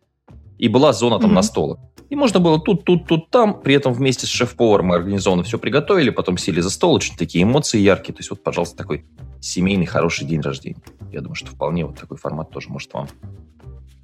и 0.58 0.68
была 0.68 0.92
зона 0.92 1.18
там 1.18 1.30
mm-hmm. 1.30 1.34
на 1.34 1.42
столах. 1.42 1.78
И 2.10 2.16
можно 2.16 2.40
было 2.40 2.60
тут, 2.60 2.84
тут, 2.84 3.06
тут, 3.06 3.30
там, 3.30 3.60
при 3.60 3.74
этом 3.74 3.92
вместе 3.92 4.26
с 4.26 4.30
шеф-поваром 4.30 4.86
мы 4.86 4.96
организованно 4.96 5.44
все 5.44 5.58
приготовили, 5.58 6.10
потом 6.10 6.38
сели 6.38 6.60
за 6.60 6.70
стол, 6.70 6.94
очень 6.94 7.16
такие 7.16 7.44
эмоции 7.44 7.78
яркие, 7.78 8.14
то 8.14 8.20
есть 8.20 8.30
вот, 8.30 8.42
пожалуйста, 8.42 8.76
такой 8.76 9.04
семейный 9.40 9.86
хороший 9.86 10.26
день 10.26 10.40
рождения. 10.40 10.82
Я 11.12 11.20
думаю, 11.20 11.34
что 11.34 11.48
вполне 11.48 11.84
вот 11.84 11.98
такой 11.98 12.16
формат 12.16 12.50
тоже 12.50 12.68
может 12.68 12.92
вам, 12.92 13.08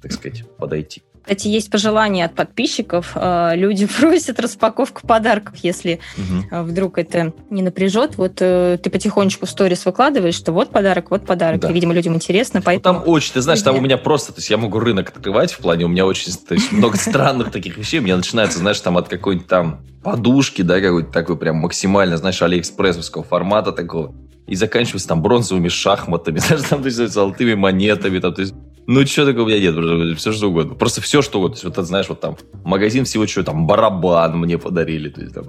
так 0.01 0.11
сказать, 0.11 0.43
подойти. 0.57 1.03
Кстати, 1.27 1.49
есть 1.49 1.69
пожелания 1.69 2.23
от 2.23 2.35
подписчиков. 2.35 3.11
А, 3.15 3.53
люди 3.53 3.85
просят 3.99 4.39
распаковку 4.39 5.05
подарков, 5.05 5.57
если 5.57 5.99
угу. 6.17 6.63
вдруг 6.63 6.97
это 6.97 7.33
не 7.49 7.61
напряжет. 7.61 8.17
Вот 8.17 8.37
э, 8.39 8.79
ты 8.81 8.89
потихонечку 8.89 9.45
в 9.45 9.49
сторис 9.49 9.85
выкладываешь, 9.85 10.35
что 10.35 10.53
вот 10.53 10.69
подарок, 10.69 11.11
вот 11.11 11.25
подарок. 11.25 11.59
Да. 11.59 11.69
И, 11.69 11.73
видимо, 11.73 11.93
людям 11.93 12.15
интересно. 12.15 12.61
Поэтому... 12.61 12.99
Ну, 12.99 13.03
там 13.03 13.13
очень, 13.13 13.33
ты 13.33 13.41
знаешь, 13.41 13.61
там 13.61 13.75
у 13.75 13.81
меня 13.81 13.97
просто, 13.97 14.31
то 14.31 14.39
есть 14.39 14.49
я 14.49 14.57
могу 14.57 14.79
рынок 14.79 15.09
открывать 15.09 15.51
в 15.51 15.57
плане, 15.57 15.83
у 15.83 15.89
меня 15.89 16.05
очень 16.05 16.31
то 16.31 16.53
есть, 16.53 16.71
много 16.71 16.95
странных 16.95 17.51
таких 17.51 17.77
вещей. 17.77 17.99
У 17.99 18.03
меня 18.03 18.15
начинается, 18.15 18.59
знаешь, 18.59 18.79
там 18.79 18.95
от 18.95 19.09
какой-нибудь 19.09 19.49
там 19.49 19.81
подушки, 20.03 20.61
да, 20.61 20.79
какой-то 20.79 21.11
такой 21.11 21.35
прям 21.37 21.57
максимально, 21.57 22.15
знаешь, 22.15 22.41
алиэкспрессовского 22.41 23.25
формата 23.25 23.73
такого 23.73 24.15
и 24.47 24.55
заканчивается 24.55 25.09
там 25.09 25.21
бронзовыми 25.21 25.67
шахматами, 25.67 26.39
знаешь, 26.39 26.63
там, 26.63 26.81
то 26.81 26.87
есть, 26.87 26.97
золотыми 26.97 27.53
монетами, 27.53 28.19
там, 28.19 28.33
то 28.33 28.41
есть, 28.41 28.53
ну, 28.87 29.05
что 29.05 29.25
такого 29.25 29.43
у 29.43 29.47
меня 29.47 29.59
нет, 29.59 30.17
все 30.17 30.31
что 30.31 30.47
угодно. 30.47 30.73
Просто 30.73 31.01
все, 31.01 31.21
что 31.21 31.41
вот, 31.41 31.61
вот, 31.61 31.75
знаешь, 31.85 32.07
вот 32.07 32.21
там, 32.21 32.37
магазин 32.63 33.03
всего 33.03 33.25
чего, 33.25 33.43
там, 33.43 33.67
барабан 33.67 34.39
мне 34.39 34.57
подарили, 34.57 35.09
то 35.09 35.21
есть, 35.21 35.33
там, 35.33 35.43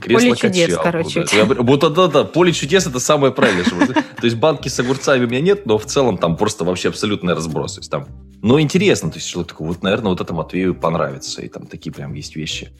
кресло 0.00 0.28
Поле 0.28 0.36
чудес, 0.36 0.78
короче. 0.82 1.24
Да. 1.24 1.36
Я, 1.36 1.44
вот, 1.44 1.80
да, 1.80 1.88
да, 1.90 2.08
да, 2.08 2.24
поле 2.24 2.52
чудес 2.52 2.86
это 2.86 2.98
самое 2.98 3.32
правильное. 3.32 3.64
То 4.18 4.24
есть, 4.24 4.36
банки 4.36 4.68
с 4.68 4.80
огурцами 4.80 5.26
у 5.26 5.28
меня 5.28 5.40
нет, 5.40 5.66
но 5.66 5.76
в 5.76 5.84
целом 5.84 6.16
там 6.16 6.36
просто 6.36 6.64
вообще 6.64 6.88
абсолютный 6.88 7.34
разброс. 7.34 7.74
То 7.74 7.80
есть, 7.80 7.90
там, 7.90 8.06
но 8.42 8.60
интересно, 8.60 9.10
то 9.10 9.16
есть, 9.16 9.28
человек 9.28 9.50
такой, 9.50 9.68
вот, 9.68 9.82
наверное, 9.82 10.10
вот 10.10 10.20
это 10.20 10.32
Матвею 10.32 10.74
понравится, 10.74 11.42
и 11.42 11.48
там 11.48 11.66
такие 11.66 11.92
прям 11.92 12.14
есть 12.14 12.36
вещи 12.36 12.70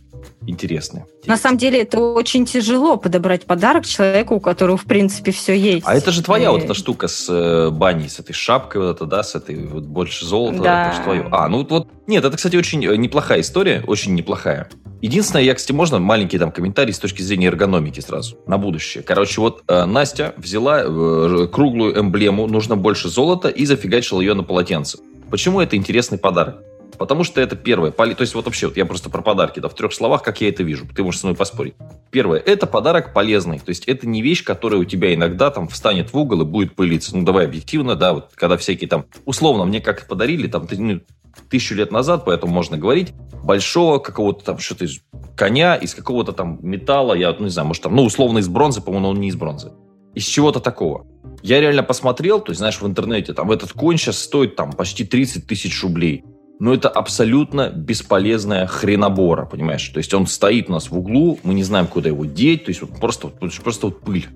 интересные. 0.47 1.07
На 1.27 1.37
самом 1.37 1.59
деле, 1.59 1.83
это 1.83 1.99
очень 1.99 2.47
тяжело 2.47 2.97
подобрать 2.97 3.45
подарок 3.45 3.87
человеку, 3.87 4.37
у 4.37 4.41
которого, 4.41 4.77
в 4.77 4.85
принципе, 4.85 5.33
все 5.33 5.55
есть. 5.55 5.87
А 5.87 5.95
это 5.95 6.11
же 6.11 6.23
твоя 6.23 6.49
и... 6.49 6.53
вот 6.53 6.65
эта 6.65 6.75
штука 6.75 7.09
с 7.09 7.29
э, 7.29 7.71
баней, 7.71 8.09
с 8.09 8.19
этой 8.19 8.33
шапкой 8.33 8.83
вот 8.83 8.97
это, 8.97 9.05
да, 9.05 9.23
с 9.23 9.35
этой 9.35 9.67
вот 9.67 9.85
больше 9.85 10.25
золота, 10.25 10.63
да. 10.63 10.89
это 10.89 10.97
же 10.97 11.03
твое. 11.03 11.29
А, 11.31 11.49
ну 11.49 11.67
вот, 11.69 11.89
нет, 12.07 12.25
это, 12.25 12.37
кстати, 12.37 12.57
очень 12.57 12.85
э, 12.85 12.97
неплохая 12.97 13.41
история, 13.41 13.83
очень 13.87 14.15
неплохая. 14.15 14.69
Единственное, 15.01 15.45
я, 15.45 15.55
кстати, 15.55 15.73
можно 15.73 15.99
маленький 16.01 16.39
там 16.39 16.51
комментарий 16.51 16.93
с 16.93 16.99
точки 16.99 17.23
зрения 17.23 17.47
эргономики 17.47 18.01
сразу, 18.01 18.37
на 18.47 18.59
будущее. 18.59 19.05
Короче, 19.05 19.41
вот 19.41 19.63
э, 19.69 19.85
Настя 19.85 20.35
взяла 20.37 20.83
э, 20.85 21.49
круглую 21.53 21.99
эмблему, 22.01 22.47
нужно 22.47 22.77
больше 22.77 23.09
золота, 23.09 23.49
и 23.49 23.65
зафигачила 23.65 24.21
ее 24.21 24.35
на 24.35 24.43
полотенце. 24.43 24.99
Почему 25.31 25.61
это 25.61 25.77
интересный 25.77 26.19
подарок? 26.19 26.63
Потому 26.97 27.23
что 27.23 27.41
это 27.41 27.55
первое. 27.55 27.93
То 27.93 28.05
есть 28.21 28.35
вот 28.35 28.47
вообще, 28.47 28.67
вот 28.67 28.77
я 28.77 28.85
просто 28.85 29.09
про 29.09 29.23
подарки, 29.23 29.61
да, 29.61 29.69
в 29.69 29.75
трех 29.75 29.93
словах, 29.93 30.23
как 30.23 30.41
я 30.41 30.49
это 30.49 30.63
вижу. 30.63 30.87
Ты 30.95 31.05
можешь 31.05 31.21
со 31.21 31.27
мной 31.27 31.37
поспорить. 31.37 31.75
Первое, 32.11 32.41
это 32.41 32.67
подарок 32.67 33.13
полезный. 33.13 33.59
То 33.61 33.69
есть 33.69 33.87
это 33.87 34.09
не 34.09 34.21
вещь, 34.21 34.43
которая 34.43 34.81
у 34.81 34.85
тебя 34.85 35.15
иногда 35.15 35.51
там 35.51 35.69
встанет 35.69 36.13
в 36.13 36.19
угол 36.19 36.43
и 36.43 36.45
будет 36.45 36.75
пылиться. 36.75 37.17
Ну, 37.17 37.25
давай 37.25 37.45
объективно, 37.45 37.95
да, 37.95 38.15
вот 38.15 38.31
когда 38.35 38.57
всякие 38.57 38.89
там, 38.89 39.05
условно, 39.27 39.65
мне 39.65 39.81
как 39.81 40.09
подарили, 40.09 40.49
там, 40.49 40.67
ну, 40.73 41.01
тысячу 41.49 41.75
лет 41.75 41.93
назад, 41.93 42.25
поэтому 42.25 42.53
можно 42.53 42.77
говорить, 42.77 43.13
большого 43.45 43.99
какого-то 43.99 44.45
там 44.45 44.59
что-то 44.59 44.87
из 44.87 45.01
коня, 45.37 45.77
из 45.77 45.95
какого-то 45.95 46.33
там 46.33 46.59
металла, 46.63 47.15
я 47.15 47.35
ну, 47.39 47.45
не 47.45 47.51
знаю, 47.51 47.69
может 47.69 47.83
там, 47.85 47.95
ну, 47.95 48.03
условно 48.03 48.39
из 48.39 48.49
бронзы, 48.49 48.81
по-моему, 48.81 49.09
он 49.09 49.21
не 49.21 49.29
из 49.29 49.37
бронзы. 49.37 49.73
Из 50.15 50.25
чего-то 50.25 50.59
такого. 50.59 51.07
Я 51.43 51.61
реально 51.61 51.83
посмотрел, 51.83 52.41
то 52.41 52.51
есть, 52.51 52.59
знаешь, 52.59 52.81
в 52.81 52.87
интернете, 52.87 53.33
там, 53.33 53.51
этот 53.51 53.73
конь 53.73 53.97
сейчас 53.97 54.19
стоит 54.19 54.57
там 54.57 54.73
почти 54.73 55.05
30 55.05 55.47
тысяч 55.47 55.83
рублей 55.83 56.25
но 56.61 56.75
это 56.75 56.89
абсолютно 56.89 57.71
бесполезная 57.71 58.67
хренобора, 58.67 59.45
понимаешь? 59.47 59.89
То 59.89 59.99
есть 59.99 60.13
он 60.13 60.27
стоит 60.27 60.69
у 60.69 60.73
нас 60.73 60.91
в 60.91 60.99
углу, 60.99 61.39
мы 61.43 61.55
не 61.55 61.63
знаем, 61.63 61.87
куда 61.87 62.09
его 62.09 62.25
деть, 62.25 62.65
то 62.65 62.71
есть 62.71 62.81
вот 62.81 62.99
просто, 62.99 63.29
просто 63.29 63.87
вот 63.87 64.01
пыль. 64.01 64.27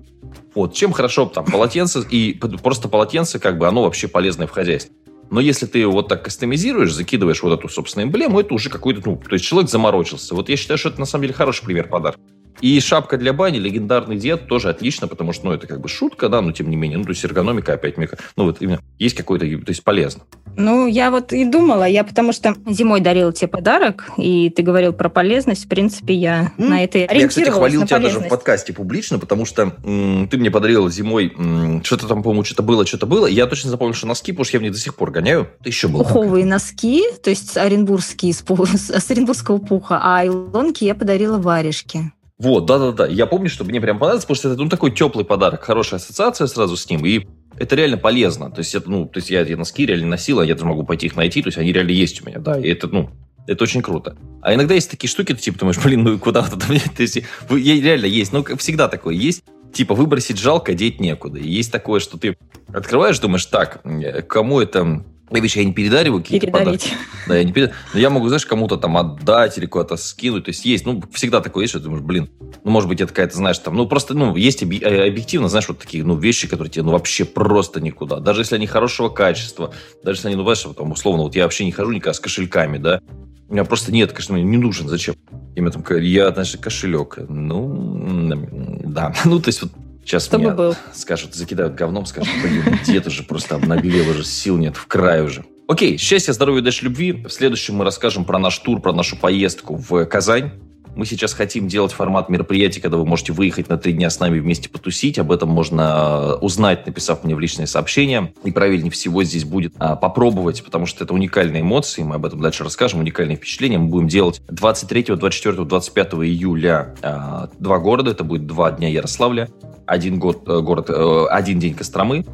Вот, 0.55 0.73
чем 0.73 0.93
хорошо 0.93 1.25
там 1.25 1.45
полотенце, 1.45 2.01
и 2.09 2.33
просто 2.33 2.87
полотенце, 2.87 3.39
как 3.39 3.57
бы, 3.57 3.67
оно 3.67 3.83
вообще 3.83 4.07
полезное 4.07 4.47
в 4.47 4.51
хозяйстве. 4.51 4.95
Но 5.31 5.41
если 5.41 5.65
ты 5.65 5.85
вот 5.87 6.07
так 6.07 6.23
кастомизируешь, 6.23 6.93
закидываешь 6.93 7.41
вот 7.41 7.59
эту, 7.59 7.67
собственно, 7.67 8.03
эмблему, 8.03 8.39
это 8.39 8.53
уже 8.53 8.69
какой-то, 8.69 9.01
ну, 9.03 9.17
то 9.17 9.33
есть 9.33 9.45
человек 9.45 9.69
заморочился. 9.69 10.35
Вот 10.35 10.47
я 10.47 10.57
считаю, 10.57 10.77
что 10.77 10.89
это 10.89 10.99
на 10.99 11.05
самом 11.05 11.23
деле 11.23 11.33
хороший 11.33 11.65
пример 11.65 11.89
подарка. 11.89 12.19
И 12.61 12.79
шапка 12.79 13.17
для 13.17 13.33
бани, 13.33 13.57
легендарный 13.57 14.17
дед, 14.17 14.47
тоже 14.47 14.69
отлично, 14.69 15.07
потому 15.07 15.33
что, 15.33 15.47
ну, 15.47 15.53
это 15.53 15.67
как 15.67 15.81
бы 15.81 15.89
шутка, 15.89 16.29
да, 16.29 16.41
но 16.41 16.51
тем 16.51 16.69
не 16.69 16.75
менее, 16.75 16.97
ну, 16.97 17.03
то 17.03 17.11
есть 17.11 17.23
эргономика 17.25 17.73
опять, 17.73 17.95
ну, 17.97 18.45
вот 18.45 18.61
именно 18.61 18.79
есть 18.99 19.15
какой-то, 19.15 19.45
то 19.45 19.69
есть 19.69 19.83
полезно. 19.83 20.23
Ну, 20.55 20.87
я 20.87 21.09
вот 21.11 21.33
и 21.33 21.45
думала, 21.45 21.85
я 21.85 22.03
потому 22.03 22.31
что 22.31 22.55
зимой 22.67 23.01
дарила 23.01 23.33
тебе 23.33 23.47
подарок, 23.47 24.11
и 24.17 24.49
ты 24.49 24.61
говорил 24.61 24.93
про 24.93 25.09
полезность, 25.09 25.65
в 25.65 25.67
принципе, 25.67 26.13
я 26.13 26.51
mm. 26.57 26.67
на 26.67 26.83
это 26.83 26.99
ориентировалась. 26.99 27.21
Я, 27.21 27.27
кстати, 27.27 27.49
хвалил 27.49 27.85
тебя 27.85 27.99
даже 27.99 28.19
в 28.19 28.27
подкасте 28.27 28.73
публично, 28.73 29.19
потому 29.19 29.45
что 29.45 29.73
м, 29.83 30.27
ты 30.29 30.37
мне 30.37 30.51
подарила 30.51 30.89
зимой 30.91 31.33
м, 31.35 31.83
что-то 31.83 32.07
там, 32.07 32.21
по-моему, 32.21 32.43
что-то 32.43 32.63
было, 32.63 32.85
что-то 32.85 33.05
было. 33.05 33.25
Я 33.25 33.47
точно 33.47 33.71
запомнил, 33.71 33.95
что 33.95 34.07
носки, 34.07 34.31
потому 34.31 34.45
что 34.45 34.57
я 34.57 34.59
в 34.59 34.63
них 34.63 34.71
до 34.73 34.77
сих 34.77 34.95
пор 34.95 35.11
гоняю. 35.11 35.47
Это 35.59 35.69
еще 35.69 35.87
было. 35.87 36.03
Пуховые 36.03 36.45
носки, 36.45 37.03
то 37.23 37.29
есть 37.29 37.57
оренбургские, 37.57 38.33
с 38.33 39.11
оренбургского 39.11 39.57
пуха, 39.57 39.99
а 40.03 40.25
илонки 40.25 40.83
я 40.83 40.95
подарила 40.95 41.37
варежки. 41.37 42.11
Вот, 42.39 42.65
да-да-да. 42.65 43.05
Я 43.07 43.25
помню, 43.25 43.49
что 43.49 43.63
мне 43.63 43.79
прям 43.79 43.99
понравилось, 43.99 44.25
потому 44.25 44.35
что 44.35 44.49
это 44.49 44.61
ну, 44.61 44.69
такой 44.69 44.91
теплый 44.91 45.23
подарок, 45.23 45.63
хорошая 45.63 45.99
ассоциация 45.99 46.47
сразу 46.47 46.75
с 46.75 46.89
ним, 46.89 47.05
и 47.05 47.27
это 47.57 47.75
реально 47.75 47.97
полезно. 47.97 48.49
То 48.49 48.59
есть, 48.59 48.73
это, 48.73 48.89
ну, 48.89 49.05
то 49.05 49.19
есть 49.19 49.29
я 49.29 49.41
эти 49.41 49.53
носки 49.53 49.85
реально 49.85 50.07
носил, 50.07 50.39
а 50.39 50.45
я 50.45 50.53
даже 50.53 50.65
могу 50.65 50.83
пойти 50.83 51.05
их 51.07 51.15
найти, 51.15 51.41
то 51.41 51.47
есть 51.47 51.57
они 51.57 51.71
реально 51.71 51.91
есть 51.91 52.21
у 52.21 52.25
меня, 52.25 52.39
да, 52.39 52.59
и 52.59 52.67
это, 52.67 52.87
ну, 52.87 53.11
это 53.45 53.63
очень 53.63 53.81
круто. 53.81 54.15
А 54.41 54.53
иногда 54.53 54.73
есть 54.73 54.89
такие 54.89 55.09
штуки, 55.09 55.33
ты 55.33 55.41
типа 55.41 55.59
думаешь, 55.59 55.77
блин, 55.83 56.03
ну 56.03 56.17
куда 56.17 56.41
вот 56.41 56.53
это 56.57 56.71
мне? 56.71 56.79
То 56.95 57.01
есть, 57.01 57.21
реально 57.49 58.05
есть, 58.05 58.33
ну, 58.33 58.43
всегда 58.57 58.87
такое 58.87 59.15
есть. 59.15 59.43
Типа, 59.73 59.95
выбросить 59.95 60.37
жалко, 60.37 60.75
деть 60.75 60.99
некуда. 60.99 61.39
И 61.39 61.49
есть 61.49 61.71
такое, 61.71 61.99
что 61.99 62.19
ты 62.19 62.37
открываешь, 62.71 63.17
думаешь, 63.17 63.45
так, 63.47 63.81
кому 64.27 64.59
это 64.59 65.03
Вещи 65.41 65.57
я 65.59 65.65
не 65.65 65.73
передариваю 65.73 66.21
какие-то 66.21 66.47
подарки. 66.47 66.89
Да, 67.27 67.37
я 67.37 67.43
не 67.43 67.51
передариваю. 67.51 67.83
Но 67.93 67.99
я 67.99 68.09
могу, 68.09 68.27
знаешь, 68.27 68.45
кому-то 68.45 68.77
там 68.77 68.97
отдать 68.97 69.57
или 69.57 69.65
куда-то 69.65 69.97
скинуть. 69.97 70.45
То 70.45 70.49
есть 70.49 70.65
есть, 70.65 70.85
ну, 70.85 71.01
всегда 71.11 71.41
такое 71.41 71.63
есть, 71.63 71.71
что 71.71 71.79
ты 71.79 71.85
думаешь, 71.85 72.03
блин, 72.03 72.29
ну, 72.63 72.71
может 72.71 72.87
быть, 72.89 73.01
это 73.01 73.09
какая-то, 73.09 73.35
знаешь, 73.35 73.57
там, 73.59 73.75
ну, 73.75 73.87
просто, 73.87 74.13
ну, 74.13 74.35
есть 74.35 74.63
э, 74.63 75.07
объективно, 75.07 75.49
знаешь, 75.49 75.67
вот 75.67 75.79
такие, 75.79 76.03
ну, 76.03 76.15
вещи, 76.15 76.47
которые 76.47 76.71
тебе, 76.71 76.83
ну, 76.83 76.91
вообще 76.91 77.25
просто 77.25 77.81
никуда. 77.81 78.19
Даже 78.19 78.41
если 78.41 78.55
они 78.55 78.67
хорошего 78.67 79.09
качества, 79.09 79.73
даже 80.03 80.19
если 80.19 80.27
они, 80.29 80.37
ну, 80.37 80.43
знаешь, 80.43 80.65
там, 80.75 80.91
условно, 80.91 81.23
вот 81.23 81.35
я 81.35 81.43
вообще 81.43 81.65
не 81.65 81.71
хожу 81.71 81.91
никогда 81.91 82.13
с 82.13 82.19
кошельками, 82.19 82.77
да, 82.77 83.01
у 83.49 83.53
меня 83.53 83.65
просто 83.65 83.91
нет, 83.91 84.11
конечно, 84.11 84.33
мне 84.33 84.43
не 84.43 84.57
нужен, 84.57 84.87
зачем? 84.87 85.15
Мне 85.55 85.69
там, 85.69 85.83
я, 85.99 86.31
значит, 86.31 86.61
кошелек. 86.61 87.17
Ну, 87.29 88.81
да. 88.83 89.13
Ну, 89.25 89.39
то 89.39 89.49
есть 89.49 89.61
вот 89.61 89.71
Сейчас 90.05 90.25
Чтобы 90.25 90.45
мне 90.45 90.53
был. 90.53 90.75
скажут, 90.93 91.33
закидают 91.33 91.75
говном, 91.75 92.05
скажут, 92.05 92.33
блин, 92.41 92.77
дед 92.85 93.07
уже 93.07 93.23
просто 93.23 93.55
обнаглел, 93.55 94.09
уже 94.09 94.23
сил 94.23 94.57
нет, 94.57 94.75
в 94.75 94.85
край 94.87 95.23
уже. 95.23 95.45
Окей, 95.67 95.97
счастья, 95.97 96.33
здоровья, 96.33 96.61
дальше 96.61 96.85
любви. 96.85 97.13
В 97.13 97.29
следующем 97.29 97.75
мы 97.75 97.85
расскажем 97.85 98.25
про 98.25 98.37
наш 98.37 98.57
тур, 98.59 98.81
про 98.81 98.91
нашу 98.91 99.15
поездку 99.15 99.75
в 99.75 100.05
Казань. 100.05 100.51
Мы 100.95 101.05
сейчас 101.07 101.33
хотим 101.33 101.67
делать 101.67 101.91
формат 101.91 102.29
мероприятий, 102.29 102.79
когда 102.79 102.97
вы 102.97 103.05
можете 103.05 103.33
выехать 103.33 103.67
на 103.67 103.77
три 103.77 103.93
дня 103.93 104.09
с 104.09 104.19
нами 104.19 104.39
вместе 104.39 104.69
потусить. 104.69 105.17
Об 105.17 105.31
этом 105.31 105.49
можно 105.49 106.35
узнать, 106.35 106.85
написав 106.85 107.23
мне 107.23 107.35
в 107.35 107.39
личные 107.39 107.65
сообщения. 107.65 108.31
И 108.43 108.51
правильнее 108.51 108.91
всего 108.91 109.23
здесь 109.23 109.43
будет 109.43 109.73
а, 109.79 109.95
попробовать, 109.95 110.63
потому 110.63 110.85
что 110.85 111.03
это 111.03 111.13
уникальные 111.13 111.61
эмоции. 111.63 112.03
Мы 112.03 112.15
об 112.15 112.25
этом 112.25 112.41
дальше 112.41 112.63
расскажем. 112.63 112.99
Уникальные 112.99 113.37
впечатления. 113.37 113.79
Мы 113.79 113.87
будем 113.87 114.07
делать 114.07 114.41
23, 114.49 115.15
24, 115.15 115.65
25 115.65 116.13
июля 116.13 116.93
а, 117.01 117.49
два 117.57 117.79
города. 117.79 118.11
Это 118.11 118.23
будет 118.23 118.45
два 118.45 118.71
дня 118.71 118.89
Ярославля, 118.89 119.49
один 119.85 120.19
год, 120.19 120.47
э, 120.47 120.59
город, 120.59 120.89
э, 120.89 121.25
один 121.29 121.59
день 121.59 121.73
Костромы. 121.73 122.25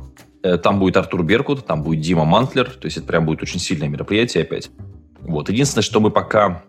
Э, 0.44 0.58
там 0.58 0.80
будет 0.80 0.98
Артур 0.98 1.24
Беркут, 1.24 1.66
там 1.66 1.84
будет 1.84 2.02
Дима 2.02 2.26
Мантлер. 2.26 2.66
То 2.66 2.86
есть 2.86 2.98
это 2.98 3.08
прям 3.08 3.26
будет 3.26 3.42
очень 3.42 3.60
сильное 3.60 3.88
мероприятие 3.88 4.44
опять. 4.44 4.72
Вот. 5.22 5.50
Единственное, 5.50 5.84
что 5.84 6.00
мы 6.00 6.12
пока 6.12 6.64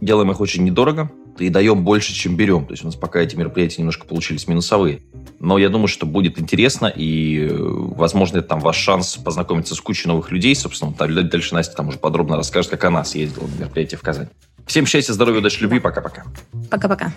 делаем 0.00 0.30
их 0.30 0.40
очень 0.40 0.64
недорого 0.64 1.10
и 1.38 1.48
даем 1.48 1.84
больше, 1.84 2.12
чем 2.12 2.36
берем. 2.36 2.66
То 2.66 2.72
есть 2.72 2.84
у 2.84 2.86
нас 2.86 2.94
пока 2.94 3.20
эти 3.20 3.34
мероприятия 3.36 3.82
немножко 3.82 4.06
получились 4.06 4.46
минусовые. 4.46 5.02
Но 5.40 5.58
я 5.58 5.68
думаю, 5.68 5.88
что 5.88 6.06
будет 6.06 6.38
интересно, 6.38 6.86
и, 6.94 7.48
возможно, 7.50 8.38
это 8.38 8.48
там 8.48 8.60
ваш 8.60 8.76
шанс 8.76 9.16
познакомиться 9.16 9.74
с 9.74 9.80
кучей 9.80 10.08
новых 10.08 10.30
людей. 10.30 10.54
Собственно, 10.54 10.92
дальше 10.92 11.54
Настя 11.54 11.76
там 11.76 11.88
уже 11.88 11.98
подробно 11.98 12.36
расскажет, 12.36 12.70
как 12.70 12.84
она 12.84 13.04
съездила 13.04 13.46
на 13.46 13.60
мероприятие 13.62 13.98
в 13.98 14.02
Казань. 14.02 14.28
Всем 14.66 14.86
счастья, 14.86 15.12
здоровья, 15.12 15.40
удачи, 15.40 15.60
любви. 15.60 15.80
Пока-пока. 15.80 16.24
Пока-пока. 16.70 17.12